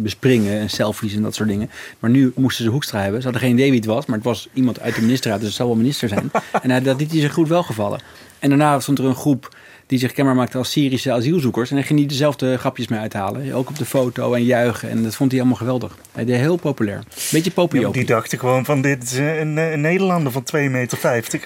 [0.00, 1.70] bespringen en selfies en dat soort dingen.
[1.98, 3.20] Maar nu moesten ze Hoekstra hebben.
[3.20, 5.38] Ze hadden geen idee wie het was, maar het was iemand uit de ministerraad.
[5.38, 6.30] Dus het zal wel minister zijn.
[6.62, 8.00] en dat liet hij zich goed wel gevallen.
[8.38, 9.56] En daarna stond er een groep
[9.92, 11.70] die zich kenbaar maakte als Syrische asielzoekers.
[11.70, 13.52] En hij ging niet dezelfde grapjes mee uithalen.
[13.52, 14.88] Ook op de foto en juichen.
[14.90, 15.96] En dat vond hij allemaal geweldig.
[16.12, 17.02] Hij deed heel populair.
[17.30, 17.86] Beetje populair.
[17.88, 20.98] maar die dachten gewoon van dit is eh, een, eh, een Nederlander van 2,50 meter.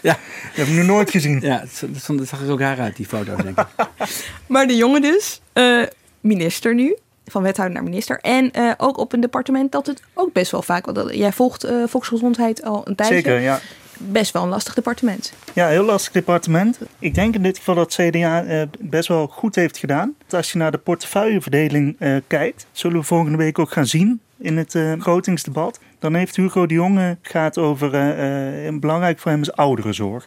[0.03, 0.13] Ja.
[0.13, 0.19] Dat
[0.53, 1.41] heb ik nog nooit gezien.
[1.41, 3.67] Ja, het zag- er ook raar uit, die foto's, denk ik.
[4.47, 5.83] Maar de jongen dus, eh,
[6.21, 6.97] minister nu.
[7.27, 8.19] Van wethouder naar minister.
[8.21, 10.85] En eh, ook op een departement dat het ook best wel vaak...
[10.85, 13.15] Want dat- jij volgt eh, volksgezondheid al een tijdje.
[13.15, 13.61] Zeker, ja.
[13.99, 15.33] Best wel een lastig departement.
[15.53, 16.79] Ja, heel lastig departement.
[16.99, 20.15] Ik denk in dit geval dat CDA eh, best wel goed heeft gedaan.
[20.31, 24.57] Als je naar de portefeuilleverdeling eh, kijkt, zullen we volgende week ook gaan zien in
[24.57, 25.81] het eh begrotingsdebat.
[25.99, 30.27] Dan heeft Hugo de Jonge gaat over, eh, eh, belangrijk voor hem is ouderenzorg.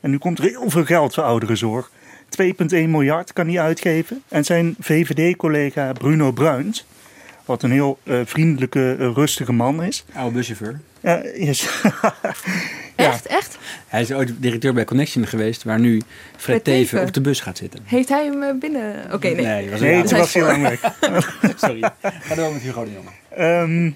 [0.00, 1.90] En nu komt er heel veel geld voor ouderenzorg.
[2.28, 4.22] 2,1 miljard kan hij uitgeven.
[4.28, 6.86] En zijn VVD-collega Bruno Bruins,
[7.44, 10.04] wat een heel eh, vriendelijke, rustige man is.
[10.14, 10.80] Oude buschauffeur.
[11.10, 11.68] Ja, is,
[12.96, 13.58] Echt, echt?
[13.86, 16.06] Hij is ooit directeur bij Connection geweest, waar nu Fred
[16.36, 17.06] Fred Teven Teven.
[17.06, 17.80] op de bus gaat zitten.
[17.84, 19.12] Heeft hij hem eh, binnen...
[19.12, 19.46] Oké, nee.
[19.46, 20.80] Nee, was nee, was lang weg.
[21.56, 21.90] Sorry.
[22.02, 23.10] Ga door met Hugo de Jonge.
[23.36, 23.90] Ehm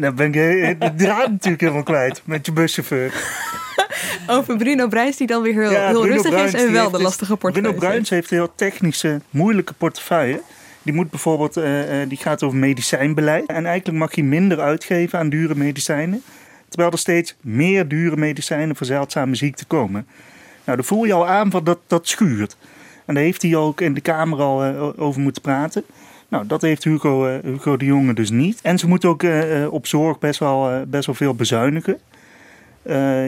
[0.00, 3.12] dan ben ik eh, de draad natuurlijk helemaal kwijt met je buschauffeur.
[4.26, 6.96] Over Bruno Bruins die dan weer heel, Ja, heel rustig Bruins, is en wel de
[6.96, 7.76] dus- lastige portefeuille.
[7.76, 10.40] Bruno Bruins heeft een heel technische, moeilijke portefeuille.
[10.88, 13.46] Die moet bijvoorbeeld, eh, eh, die gaat over medicijnbeleid.
[13.46, 16.22] En eigenlijk mag hij minder uitgeven aan dure medicijnen.
[16.68, 20.06] Terwijl er steeds meer dure medicijnen voor zeldzame ziekten komen.
[20.64, 22.56] Nou, dan voel je al aan van dat dat schuurt.
[23.04, 25.84] En daar heeft hij ook in de Kamer al eh, over moeten praten.
[26.28, 28.60] Nou, dat heeft Hugo, Hugo de Jonge dus niet.
[28.62, 29.24] En ze moeten ook
[29.70, 31.98] op zorg best wel, best wel veel bezuinigen.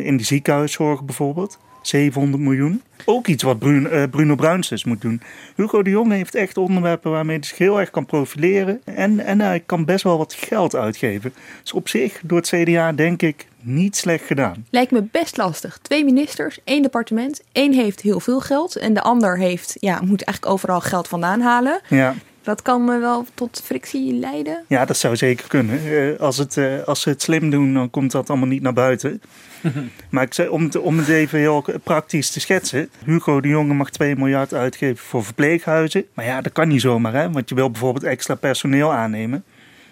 [0.05, 1.59] In de ziekenhuiszorg bijvoorbeeld.
[1.83, 2.83] 700 miljoen.
[3.05, 5.23] Ook iets wat Bruno, eh, Bruno Bruins dus moet doen.
[5.57, 8.81] Hugo de Jonge heeft echt onderwerpen waarmee hij zich heel erg kan profileren.
[8.85, 11.33] En, en hij kan best wel wat geld uitgeven.
[11.63, 14.67] Dus op zich, door het CDA denk ik, niet slecht gedaan.
[14.71, 15.79] Lijkt me best lastig.
[15.83, 17.43] Twee ministers, één departement.
[17.53, 21.41] Eén heeft heel veel geld en de ander heeft, ja, moet eigenlijk overal geld vandaan
[21.41, 21.81] halen.
[21.89, 22.15] Ja.
[22.43, 24.65] Dat kan me wel tot frictie leiden.
[24.69, 25.81] Ja, dat zou zeker kunnen.
[25.85, 28.73] Eh, als, het, eh, als ze het slim doen, dan komt dat allemaal niet naar
[28.73, 29.23] buiten.
[30.11, 32.91] maar ik zei, om, het, om het even heel praktisch te schetsen.
[33.05, 36.07] Hugo de Jonge mag 2 miljard uitgeven voor verpleeghuizen.
[36.15, 37.31] Maar ja, dat kan niet zomaar, hè?
[37.31, 39.45] want je wil bijvoorbeeld extra personeel aannemen.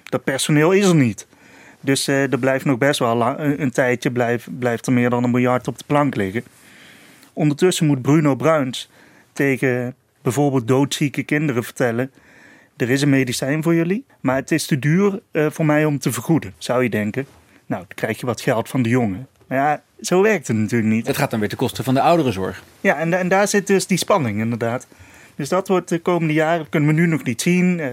[0.04, 1.26] Dat personeel is er niet.
[1.81, 5.11] Dus eh, er blijft nog best wel lang, een, een tijdje blijft, blijft er meer
[5.11, 6.42] dan een miljard op de plank liggen.
[7.33, 8.90] Ondertussen moet Bruno Bruins
[9.33, 12.11] tegen bijvoorbeeld doodzieke kinderen vertellen...
[12.76, 15.98] er is een medicijn voor jullie, maar het is te duur eh, voor mij om
[15.98, 17.26] te vergoeden, zou je denken.
[17.66, 19.26] Nou, dan krijg je wat geld van de jongen.
[19.48, 21.06] Maar ja, zo werkt het natuurlijk niet.
[21.06, 22.62] Het gaat dan weer ten koste van de ouderenzorg.
[22.80, 24.87] Ja, en, en daar zit dus die spanning inderdaad.
[25.37, 27.80] Dus dat wordt de komende jaren, kunnen we nu nog niet zien...
[27.80, 27.88] eh,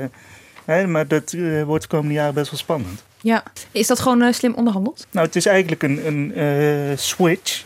[0.65, 3.03] hè, maar dat eh, wordt de komende jaren best wel spannend.
[3.21, 3.43] Ja.
[3.71, 5.07] Is dat gewoon eh, slim onderhandeld?
[5.11, 7.63] Nou, het is eigenlijk een, een eh, switch.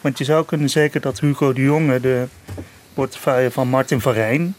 [0.00, 2.26] Want je zou kunnen zeggen dat Hugo de Jonge de
[2.94, 4.54] portefeuille van Martin van Rijn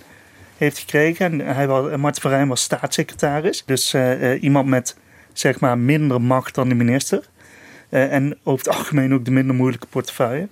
[0.57, 1.41] heeft gekregen.
[1.41, 3.63] En hij was, Martin van Rijn was staatssecretaris.
[3.65, 3.95] Dus
[4.39, 4.95] iemand met
[5.33, 7.23] zeg maar minder macht dan de minister.
[7.89, 10.47] Eh, en over het algemeen ook de minder moeilijke portefeuille.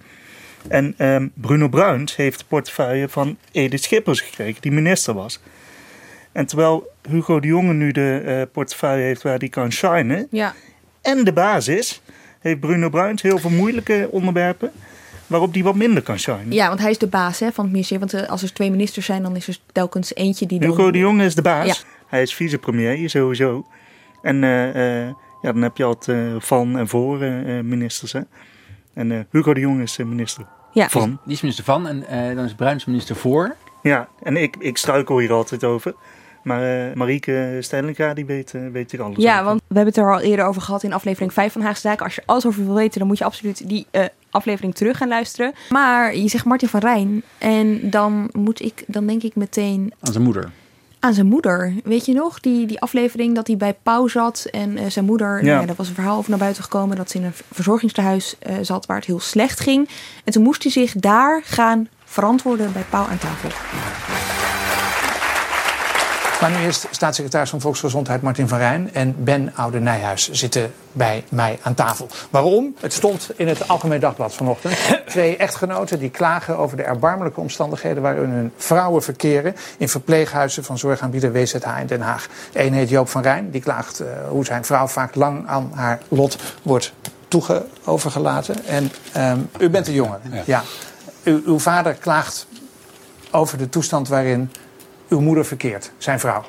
[0.67, 5.39] En ehm, Bruno Bruins heeft de portefeuille van Edith Schippers gekregen, die minister was.
[6.31, 10.53] En terwijl Hugo de Jonge nu de eh, portefeuille heeft waar hij kan shinen, Ja.
[11.01, 12.01] en de basis
[12.39, 14.71] heeft Bruno Bruins heel veel moeilijke onderwerpen
[15.27, 16.51] waarop die wat minder kan shinen.
[16.51, 18.07] Ja, want hij is de baas hè, van het ministerie.
[18.09, 20.69] Want eh, als er twee ministers zijn, dan is er telkens eentje die dan...
[20.69, 21.67] Hugo de Jonge is de baas.
[21.67, 21.75] Ja.
[22.07, 23.65] Hij is vicepremier sowieso.
[24.21, 24.43] En
[25.45, 28.11] ja, dan heb je altijd eh, van en voor eh, eh, ministers.
[28.13, 28.19] Hè?
[28.93, 30.89] En eh, Hugo de Jonge is minister Ja.
[30.89, 31.19] van.
[31.25, 33.55] Die is minister van en eh, dan is Bruins minister voor.
[33.81, 35.93] Ja, en ik, ik struikel hier altijd over.
[36.43, 39.45] Maar eh Marieke Stellinga, die weet, weet er alles Ja, over.
[39.45, 42.05] want we hebben het er al eerder over gehad in aflevering 5 van Haagse Zaken.
[42.05, 45.07] Als je alles over wil weten, dan moet je absoluut die eh, aflevering terug gaan
[45.07, 45.53] luisteren.
[45.69, 47.23] Maar je zegt Martin van Rijn.
[47.37, 50.49] En dan moet ik, dan denk ik meteen Aan zijn moeder.
[51.05, 51.73] Aan zijn moeder.
[51.83, 55.27] Weet je nog, die, die aflevering dat hij bij Pauw zat en eh, zijn moeder,
[55.27, 55.59] nou Ja.
[55.59, 58.55] ja, daar was een verhaal over naar buiten gekomen dat ze in een verzorgingstehuis eh,
[58.61, 59.89] zat waar het heel slecht ging.
[60.23, 63.49] En toen moest hij zich daar gaan verantwoorden bij Pauw aan tafel.
[66.45, 71.23] Maar nu eerst staatssecretaris van Volksgezondheid Martin van Rijn en Ben Oude Nijhuis zitten bij
[71.29, 72.07] mij aan tafel.
[72.29, 72.75] Waarom?
[72.79, 74.75] Het stond in het Algemeen Dagblad vanochtend.
[75.05, 80.77] Twee echtgenoten die klagen over de erbarmelijke omstandigheden waarin hun vrouwen verkeren in verpleeghuizen van
[80.77, 82.27] zorgaanbieder WZH in Den Haag.
[82.51, 85.71] De ene heet Joop van Rijn, die klaagt eh, hoe zijn vrouw vaak lang aan
[85.73, 86.93] haar lot wordt
[87.27, 88.65] toege overgelaten.
[88.65, 90.21] En ehm, u bent een jongen.
[90.45, 90.63] Ja.
[91.23, 92.47] U, uw vader klaagt
[93.31, 94.51] over de toestand waarin
[95.09, 96.43] uw moeder verkeert, zijn vrouw.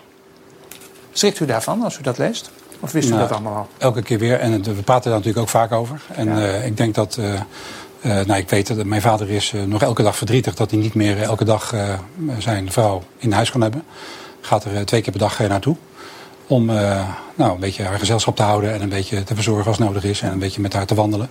[1.13, 2.51] Schrikt u daarvan als u dat leest?
[2.81, 3.69] Of wist u Nou, dat allemaal al?
[3.79, 4.41] Elke keer weer.
[4.41, 6.01] En we praten daar natuurlijk ook vaak over.
[6.15, 7.17] En eh, ik denk dat.
[7.17, 10.81] eh, eh, nou, ik weet dat mijn vader is nog elke dag verdrietig dat hij
[10.81, 11.75] niet meer elke dag
[12.39, 13.83] zijn vrouw in huis kan hebben.
[14.41, 15.77] Gaat er twee keer per dag naartoe.
[16.47, 19.79] Om eh, nou, een beetje haar gezelschap te houden en een beetje te verzorgen als
[19.79, 20.21] nodig is.
[20.21, 21.29] En een beetje met haar te wandelen.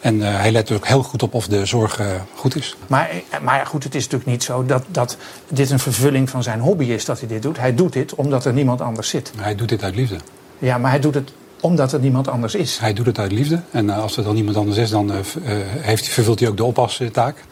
[0.00, 2.76] En eh, hij let er ook heel goed op of de zorg eh, goed is.
[2.86, 3.10] Maar,
[3.42, 5.16] maar goed, het is natuurlijk niet zo dat, dat
[5.48, 7.58] dit een vervulling van zijn hobby is dat hij dit doet.
[7.58, 9.32] Hij doet dit omdat er niemand anders zit.
[9.38, 10.16] Hij doet dit uit liefde.
[10.58, 12.78] Ja, maar hij doet het omdat er niemand anders is.
[12.78, 13.60] Hij doet het uit liefde.
[13.70, 17.44] En als er dan niemand anders is, dan heeft, hij- vervult hij ook de oppastaak.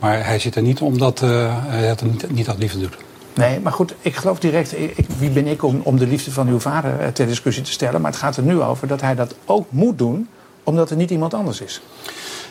[0.00, 2.96] Maar hij zit er niet omdat hij het niet, niet uit liefde doet.
[3.34, 6.48] Nee, maar goed, ik geloof direct, ik, wie ben ik om, om de liefde van
[6.48, 8.00] uw vader eh, ter discussie te stellen.
[8.00, 10.28] Maar het gaat er nu over dat hij dat ook moet doen
[10.64, 11.80] omdat er niet iemand anders is.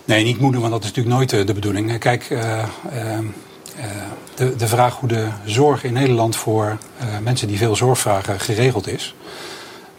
[0.05, 1.89] Nee, niet moeder, want dat is natuurlijk nooit eh, de bedoeling.
[1.91, 2.67] Eh, Kijk, eh, eh,
[3.17, 3.23] eh,
[4.35, 8.39] de, de vraag hoe de zorg in Nederland voor eh, mensen die veel zorg vragen
[8.39, 9.15] geregeld is,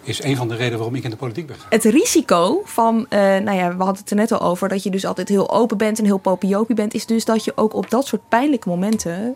[0.02, 1.56] is een van de redenen waarom ik in de politiek ben.
[1.68, 4.90] Het risico van, eh, nou ja, we hadden het er net al over, dat je
[4.90, 7.90] dus altijd heel open bent en heel popiopie bent, is dus dat je ook op
[7.90, 9.34] dat soort pijnlijke momenten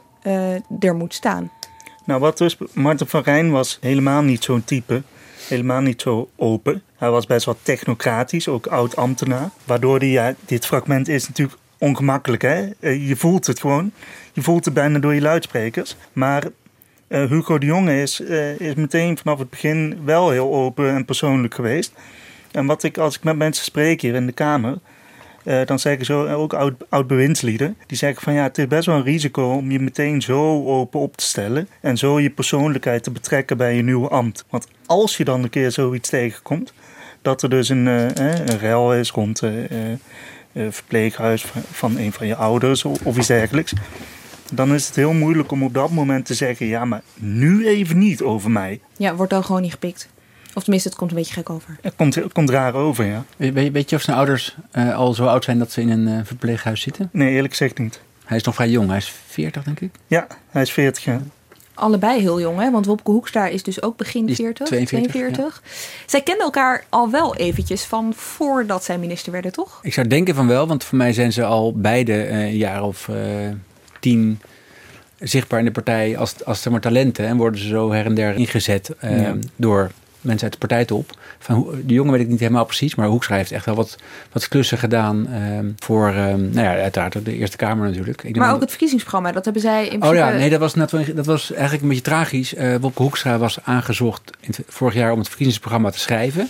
[0.81, 1.51] er moet staan.
[2.05, 5.03] Nou, wat dus, Martin van Rijn was helemaal niet zo'n type.
[5.49, 6.83] Helemaal niet zo open.
[6.97, 9.51] Hij was best wel technocratisch, ook oud-ambtenaar.
[9.65, 12.69] Waardoor hij, ja, dit fragment is natuurlijk ongemakkelijk, hè.
[12.81, 13.93] Eh, Je voelt het gewoon.
[14.33, 15.97] Je voelt het bijna door je luidsprekers.
[16.13, 16.45] Maar
[17.09, 21.05] eh, Hugo de Jonge is, eh, is meteen vanaf het begin wel heel open en
[21.05, 21.93] persoonlijk geweest.
[22.51, 24.79] En wat ik, als ik met mensen spreek hier in de Kamer...
[25.47, 28.87] eh, dan zeggen zo ook oud, oud bewindslieden, die zeggen van ja, het is best
[28.87, 33.03] wel een risico om je meteen zo open op te stellen en zo je persoonlijkheid
[33.03, 34.45] te betrekken bij je nieuwe ambt.
[34.51, 36.73] Want als je dan een keer zoiets tegenkomt,
[37.23, 40.01] dat er dus een, uh, een rel is rond een
[40.71, 43.73] verpleeghuis van, een van je ouders of iets dergelijks,
[44.53, 47.99] dan is het heel moeilijk om op dat moment te zeggen: ja, maar nu even
[47.99, 48.81] niet over mij.
[48.97, 50.09] Ja, wordt dan gewoon niet gepikt.
[50.57, 51.77] Of tenminste, het komt een beetje gek over.
[51.81, 53.25] Het komt, het komt raar over, ja.
[53.37, 56.09] Weet, weet je of zijn ouders uh, al zo oud zijn dat ze in een
[56.09, 57.09] uh, verpleeghuis zitten?
[57.13, 58.01] Nee, eerlijk gezegd niet.
[58.25, 58.89] Hij is nog vrij jong.
[58.89, 59.91] Hij is 40, denk ik.
[60.07, 61.21] Ja, hij is 40 jaar.
[61.75, 62.71] Allebei heel jong, hè?
[62.71, 64.67] Want Wopke Hoekstra is dus ook begin 40.
[64.67, 65.11] 42.
[65.11, 65.63] 42.
[65.65, 65.71] Ja.
[66.07, 69.79] Zij kenden elkaar al wel eventjes van voordat zij minister werden, toch?
[69.83, 72.83] Ik zou denken van wel, want voor mij zijn ze al beide uh, een jaar
[72.83, 73.11] of
[74.01, 74.41] tien
[75.19, 77.27] zichtbaar in de partij als, als maar, talenten.
[77.27, 79.37] En worden ze zo her en der ingezet ja.
[79.57, 79.91] door
[80.27, 81.19] mensen uit de partijtop.
[81.39, 83.97] Van, de jongen weet ik niet helemaal precies, maar Hoekstra heeft echt wel wat,
[84.33, 88.23] wat klussen gedaan um, voor, um, nou ja, uiteraard de Eerste Kamer natuurlijk.
[88.23, 90.91] Ik maar ook het verkiezingsprogramma, dat hebben zij in Oh ja, nee, dat was, net,
[91.15, 92.55] dat was eigenlijk een beetje tragisch.
[92.55, 96.49] Uh, Wopke Hoekstra was aangezocht in het, vorig jaar om het verkiezingsprogramma te schrijven.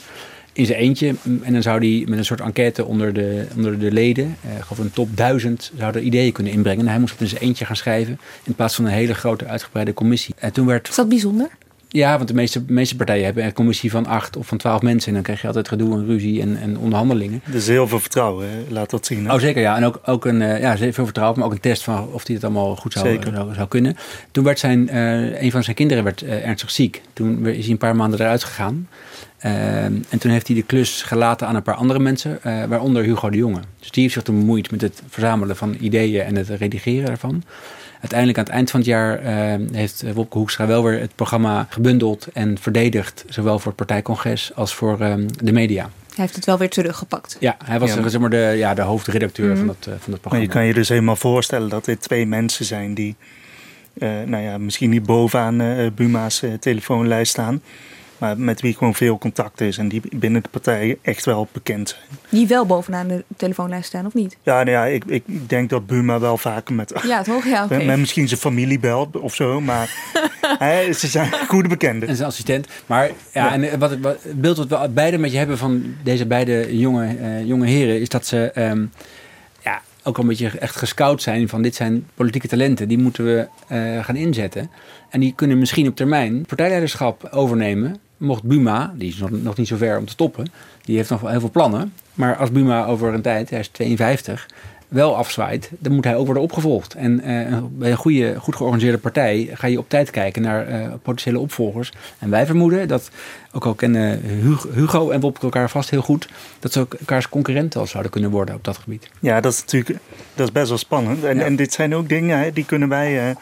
[0.52, 1.14] In zijn eentje.
[1.42, 4.90] En dan zou hij met een soort enquête onder de, onder de leden, geloof een
[4.90, 6.84] top 1000, zouden ideeën kunnen inbrengen.
[6.84, 8.20] En hij moest het in zijn eentje gaan schrijven.
[8.42, 10.34] In plaats van een hele grote uitgebreide commissie.
[10.38, 10.88] En toen werd.
[10.88, 11.48] Is dat bijzonder?
[11.96, 15.08] Ja, want de meeste, meeste partijen hebben een commissie van acht of van twaalf mensen.
[15.08, 17.42] En dan krijg je altijd gedoe en ruzie en, en onderhandelingen.
[17.44, 18.56] Dus heel veel vertrouwen, hè?
[18.68, 19.26] laat dat zien.
[19.26, 19.34] Hè?
[19.34, 19.76] Oh, zeker, ja.
[19.76, 22.34] En ook, ook een, uh, ja, veel vertrouwen, maar ook een test van of hij
[22.34, 23.96] het allemaal goed zou, zou, zou, kunnen.
[24.30, 27.02] Toen werd zijn, uh, een van zijn kinderen werd, uh, ernstig ziek.
[27.12, 28.88] Toen is hij een paar maanden eruit gegaan.
[29.38, 33.36] en toen heeft hij de klus gelaten aan een paar andere mensen, waaronder Hugo de
[33.36, 33.60] Jonge.
[33.78, 37.42] Dus die heeft zich toen bemoeid met het verzamelen van ideeën en het redigeren daarvan.
[38.00, 41.66] Uiteindelijk aan het eind van het jaar uh, heeft Wopke Hoekstra wel weer het programma
[41.68, 43.24] gebundeld en verdedigd.
[43.28, 45.82] Zowel voor het partijcongres als voor um, de media.
[45.82, 47.36] Hij heeft het wel weer teruggepakt.
[47.40, 48.08] Ja, hij was ja.
[48.08, 49.56] zeg maar, de, ja, de hoofdredacteur Mhm.
[49.56, 50.30] van, dat, uh, van dat programma.
[50.30, 53.16] Maar je kan je dus helemaal voorstellen dat dit twee mensen zijn die...
[53.98, 57.62] Uh, nou ja, misschien niet bovenaan uh, Buma's telefoonlijst staan...
[58.18, 61.88] maar met wie gewoon veel contact is en die binnen de partij echt wel bekend
[61.88, 62.18] zijn.
[62.28, 64.36] Die wel bovenaan de telefoonlijst staan, of niet?
[64.42, 67.44] Ja, nou ja ik, ik denk dat Buma wel vaker met, ja, toch?
[67.44, 67.76] Ja, okay.
[67.76, 69.90] met, met misschien zijn familie belt of zo, maar
[70.58, 72.08] hè, ze zijn goede bekenden.
[72.08, 72.66] En zijn assistent.
[72.86, 73.52] Maar ja, ja.
[73.52, 77.16] en wat, wat, het beeld wat we beide met je hebben van deze beide jonge,
[77.18, 78.92] uh, jonge heren is dat ze um,
[79.62, 83.48] ja, ook een beetje echt gescout zijn van dit zijn politieke talenten, die moeten we
[83.72, 84.70] uh, gaan inzetten.
[85.10, 89.68] En die kunnen misschien op termijn partijleiderschap overnemen mocht Buma, die is nog, nog niet
[89.68, 90.46] zo ver om te stoppen,
[90.84, 91.92] die heeft nog wel heel veel plannen.
[92.14, 94.46] Maar als Buma over een tijd, hij is 52,
[94.88, 96.94] wel afzwaait, dan moet hij ook worden opgevolgd.
[96.94, 100.88] En uh, bij een goede, goed georganiseerde partij ga je op tijd kijken naar uh,
[101.02, 101.92] potentiële opvolgers.
[102.18, 103.10] En wij vermoeden dat,
[103.52, 104.20] ook al kennen
[104.74, 108.30] Hugo en Wopke elkaar vast heel goed, dat ze ook elkaars concurrenten al zouden kunnen
[108.30, 109.10] worden op dat gebied.
[109.20, 109.98] Ja, dat is natuurlijk
[110.34, 111.24] dat is best wel spannend.
[111.24, 111.44] En, ja.
[111.44, 113.28] en dit zijn ook dingen, hè, die kunnen wij...
[113.28, 113.36] Uh,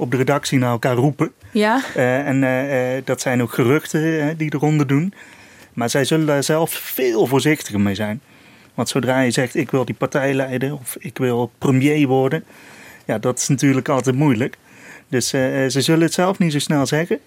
[0.00, 1.32] op de redactie naar elkaar roepen.
[1.52, 1.82] Ja.
[1.96, 5.14] Uh, en uh, dat zijn ook geruchten die de ronde doen.
[5.72, 8.20] Maar zij zullen daar zelf veel voorzichtiger mee zijn.
[8.74, 12.44] Want zodra je zegt ik wil die partij leiden of ik wil premier worden,
[13.04, 14.56] ja, dat is natuurlijk altijd moeilijk.
[15.08, 17.18] Dus ze zullen het zelf niet zo snel zeggen.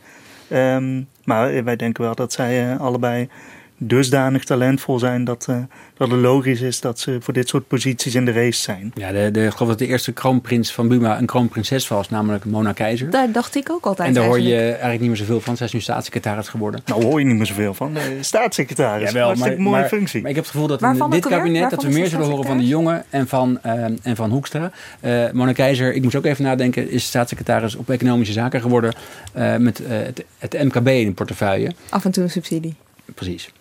[0.50, 3.30] Um, maar wij denken wel dat zij allebei
[3.78, 5.58] dusdanig talentvol zijn dat, uh,
[5.98, 8.92] dat het logisch is dat ze voor dit soort posities in de race zijn.
[8.96, 12.46] Ja, de, de, ik geloof dat de eerste kroonprins van Buma een kroonprinses was, namelijk
[12.46, 13.10] Mona Keizer.
[13.10, 14.08] Daar dacht ik ook altijd.
[14.08, 14.72] En daar hoor je eigenlijk.
[14.72, 15.58] eigenlijk niet meer zoveel van.
[15.58, 16.82] Zij is nu staatssecretaris geworden.
[16.86, 17.94] Nou hoor je niet meer zoveel van.
[17.94, 20.22] De staatssecretaris, dat is een mooie maar, functie.
[20.22, 22.58] Maar ik heb het gevoel dat in dit kabinet dat we meer zullen horen van
[22.58, 24.72] de jongen en van, uh, en van Hoekstra.
[25.02, 28.94] Uh, Mona Keizer, ik moest ook even nadenken, is staatssecretaris op economische zaken geworden
[29.38, 31.72] uh, met het, het MKB in de portefeuille.
[31.90, 32.76] Af en toe een subsidie.
[33.16, 33.52] Precies.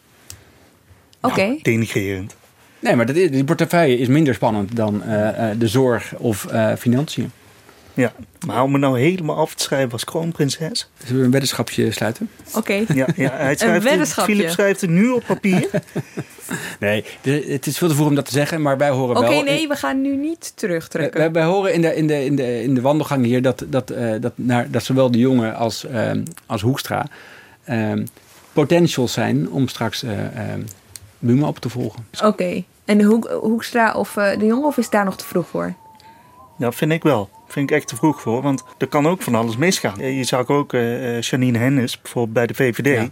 [1.23, 1.35] Oké.
[1.35, 1.47] Okay.
[1.47, 2.37] Nou, denigrerend.
[2.79, 6.47] Nee, maar dat is, die portefeuille is minder spannend dan uh, uh, de zorg of
[6.53, 7.31] uh, financiën.
[7.95, 8.13] Ja,
[8.47, 10.91] maar om me nou helemaal af te schrijven als kroonprinses.
[11.05, 12.31] Zullen we een weddenschapje sluiten?
[12.49, 12.59] Oké.
[12.59, 12.97] Okay.
[12.97, 14.35] Ja, ja, hij schrijft een weddenschapje.
[14.35, 15.69] Philip schrijft het nu op papier.
[16.81, 19.39] nee, het is veel te vroeg om dat te zeggen, maar wij horen okay, wel...
[19.39, 21.21] Oké, nee, we gaan nu niet terugtrekken.
[21.21, 23.91] Wij, wij horen in de, in, de, in, de, in de wandelgang hier dat, dat,
[23.91, 26.11] uh, dat, naar, dat zowel de jongen als, uh,
[26.47, 27.07] als Hoekstra
[27.69, 27.93] uh,
[28.53, 30.05] potentials zijn om straks
[31.23, 32.07] Buma op te volgen.
[32.15, 32.27] Oké.
[32.27, 32.65] Okay.
[32.85, 35.75] En de Hoek, Hoekstra of uh, de jongen, of is daar nog te vroeg voor?
[36.57, 37.31] Ja, vind ik wel.
[37.49, 40.15] Vind ik echt te vroeg voor, want er kan ook van alles misgaan.
[40.15, 43.09] Je zag ook uh, Janine Hennis, bijvoorbeeld bij de VVD, ja,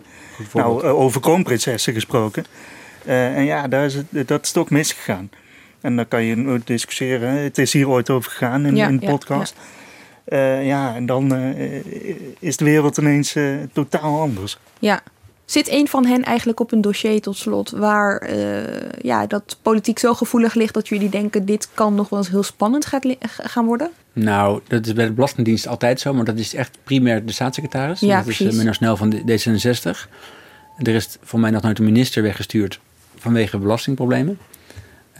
[0.52, 2.44] nou, uh, over kroonprinsessen gesproken.
[3.04, 5.30] en ja, daar is het, dat is toch misgegaan.
[5.80, 7.42] En dan kan je discussiëren.
[7.42, 9.54] Het is hier ooit over gegaan in, ja, in de podcast.
[10.24, 11.34] Ja, ja en dan
[12.38, 13.36] is de wereld ineens
[13.72, 14.58] totaal anders.
[14.78, 15.02] Ja.
[15.50, 19.98] Zit een van hen eigenlijk op een dossier tot slot waar eh, ja, dat politiek
[19.98, 23.64] zo gevoelig ligt dat jullie denken dit kan nog wel eens heel spannend gaat gaan
[23.64, 23.90] worden?
[24.12, 28.00] Nou, dat is bij de Belastingdienst altijd zo, maar dat is echt primair de staatssecretaris.
[28.00, 30.08] Ja, dat is uh, Menno Snel van de D66.
[30.76, 32.80] Er is voor mij nog nooit een minister weggestuurd
[33.16, 34.38] vanwege belastingproblemen.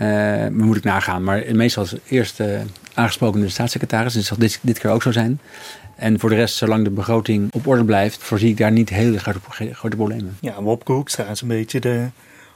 [0.01, 1.25] Uh, moet ik nagaan.
[1.25, 2.61] Maar meestal is eerst uh,
[2.95, 4.13] aangesproken de staatssecretaris.
[4.13, 5.41] Dus dat zal dit, dit keer ook zo zijn.
[6.01, 9.19] En voor de rest, zolang de begroting op orde blijft, voorzie ik daar niet hele
[9.19, 9.39] grote,
[9.73, 10.37] grote problemen.
[10.41, 12.09] Ja, Wopke Hoekstra is een beetje de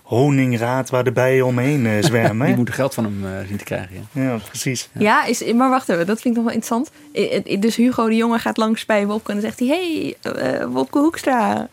[0.02, 2.46] honingraad waar de bijen omheen uh, zwermen.
[2.46, 4.08] Die moeten geld van hem uh, zien te krijgen.
[4.12, 4.88] Ja, ja precies.
[4.92, 5.00] Ja.
[5.00, 7.60] ja, is, maar wacht even, dat vind ik nog wel interessant.
[7.60, 9.68] Dus Hugo de Jonge gaat langs bij Wopke en dan zegt hij...
[9.68, 10.16] hey,
[10.60, 11.68] uh, Wopke Hoekstra,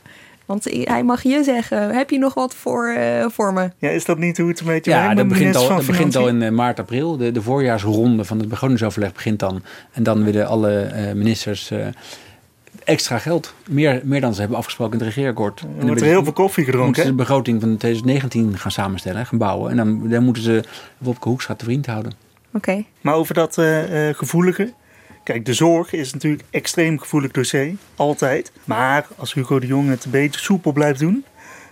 [0.52, 3.70] want hij mag je zeggen, heb je nog wat voor, uh, voor me?
[3.78, 6.28] Ja, is dat niet hoe het een beetje ja, dat begint al, dat begint al
[6.28, 7.18] in uh, maart, april.
[7.18, 9.62] De, de voorjaarsronde van het begrotingsoverleg begint dan.
[9.92, 11.72] En dan willen alle uh, ministers
[12.84, 13.54] extra geld.
[13.70, 15.60] Meer, meer dan ze hebben afgesproken in het regeerakkoord.
[15.60, 16.86] Er wordt er heel veel koffie gedronken.
[16.86, 19.72] Moeten ze de begroting van 2019 gaan samenstellen, gaan bouwen.
[19.72, 20.64] En dan, dan moeten ze
[20.98, 22.12] Wopke Hoekstra te vriend houden.
[22.54, 22.58] Oké.
[22.58, 22.86] Okay.
[23.02, 23.62] Maar over dat
[24.12, 24.74] gevoelige...
[25.24, 27.76] Kijk, de zorg is natuurlijk een extreem gevoelig dossier.
[27.96, 28.52] Altijd.
[28.64, 31.26] Maar als Hugo de Jonge het een beetje soepel blijft doen...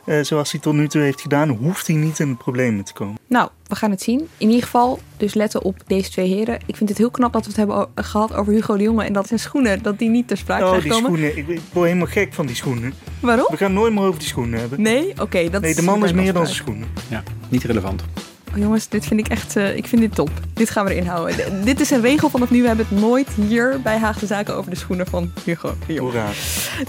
[0.05, 1.49] Uh, zoals hij tot nu toe heeft gedaan...
[1.49, 3.17] hoeft hij niet in de problemen te komen.
[3.27, 4.27] Nou, we gaan het zien.
[4.37, 6.59] In ieder geval, dus letten op deze twee heren.
[6.65, 9.03] Ik vind het heel knap dat we het hebben gehad over Hugo de Jonge...
[9.03, 11.19] en dat zijn schoenen, dat die niet ter sprake oh, zijn die gekomen.
[11.19, 11.37] schoenen.
[11.37, 12.93] Ik, ik word helemaal gek van die schoenen.
[13.19, 13.47] Waarom?
[13.49, 14.81] We gaan nooit meer over die schoenen hebben.
[14.81, 15.09] Nee?
[15.09, 16.87] Oké, okay, dat Nee, de man is meer dan zijn schoenen.
[17.07, 18.03] Ja, niet relevant.
[18.51, 20.29] Oh, jongens, dit vind ik echt, uh, ik vind dit top.
[20.53, 21.35] Dit gaan we erin houden.
[21.35, 22.61] D dit is een regel vanaf nu.
[22.61, 26.11] We hebben het nooit hier bij Haagse Zaken over de schoenen van Hugo de Jong.
[26.11, 26.27] Hoera.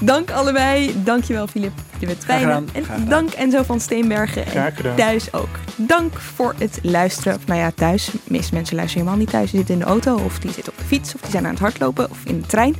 [0.00, 1.02] Dank allebei.
[1.04, 2.68] Dankjewel Filip de Wetwijnen.
[2.72, 4.46] En dank Enzo van Steenbergen.
[4.46, 4.92] Graag gedaan.
[4.92, 5.48] En thuis ook.
[5.76, 7.34] Dank voor het luisteren.
[7.34, 8.04] Of, nou ja, thuis.
[8.06, 9.50] De meeste mensen luisteren helemaal niet thuis.
[9.50, 11.50] Die zitten in de auto of die zitten op de fiets of die zijn aan
[11.50, 12.74] het hardlopen of in de trein.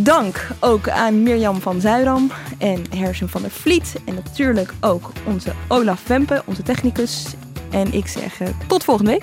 [0.00, 3.94] Dank ook aan Mirjam van Zuidam en Hersen van der Vliet.
[4.04, 7.26] En natuurlijk ook onze Olaf Wempe, onze technicus.
[7.70, 9.22] En ik zeg uh, tot volgende week.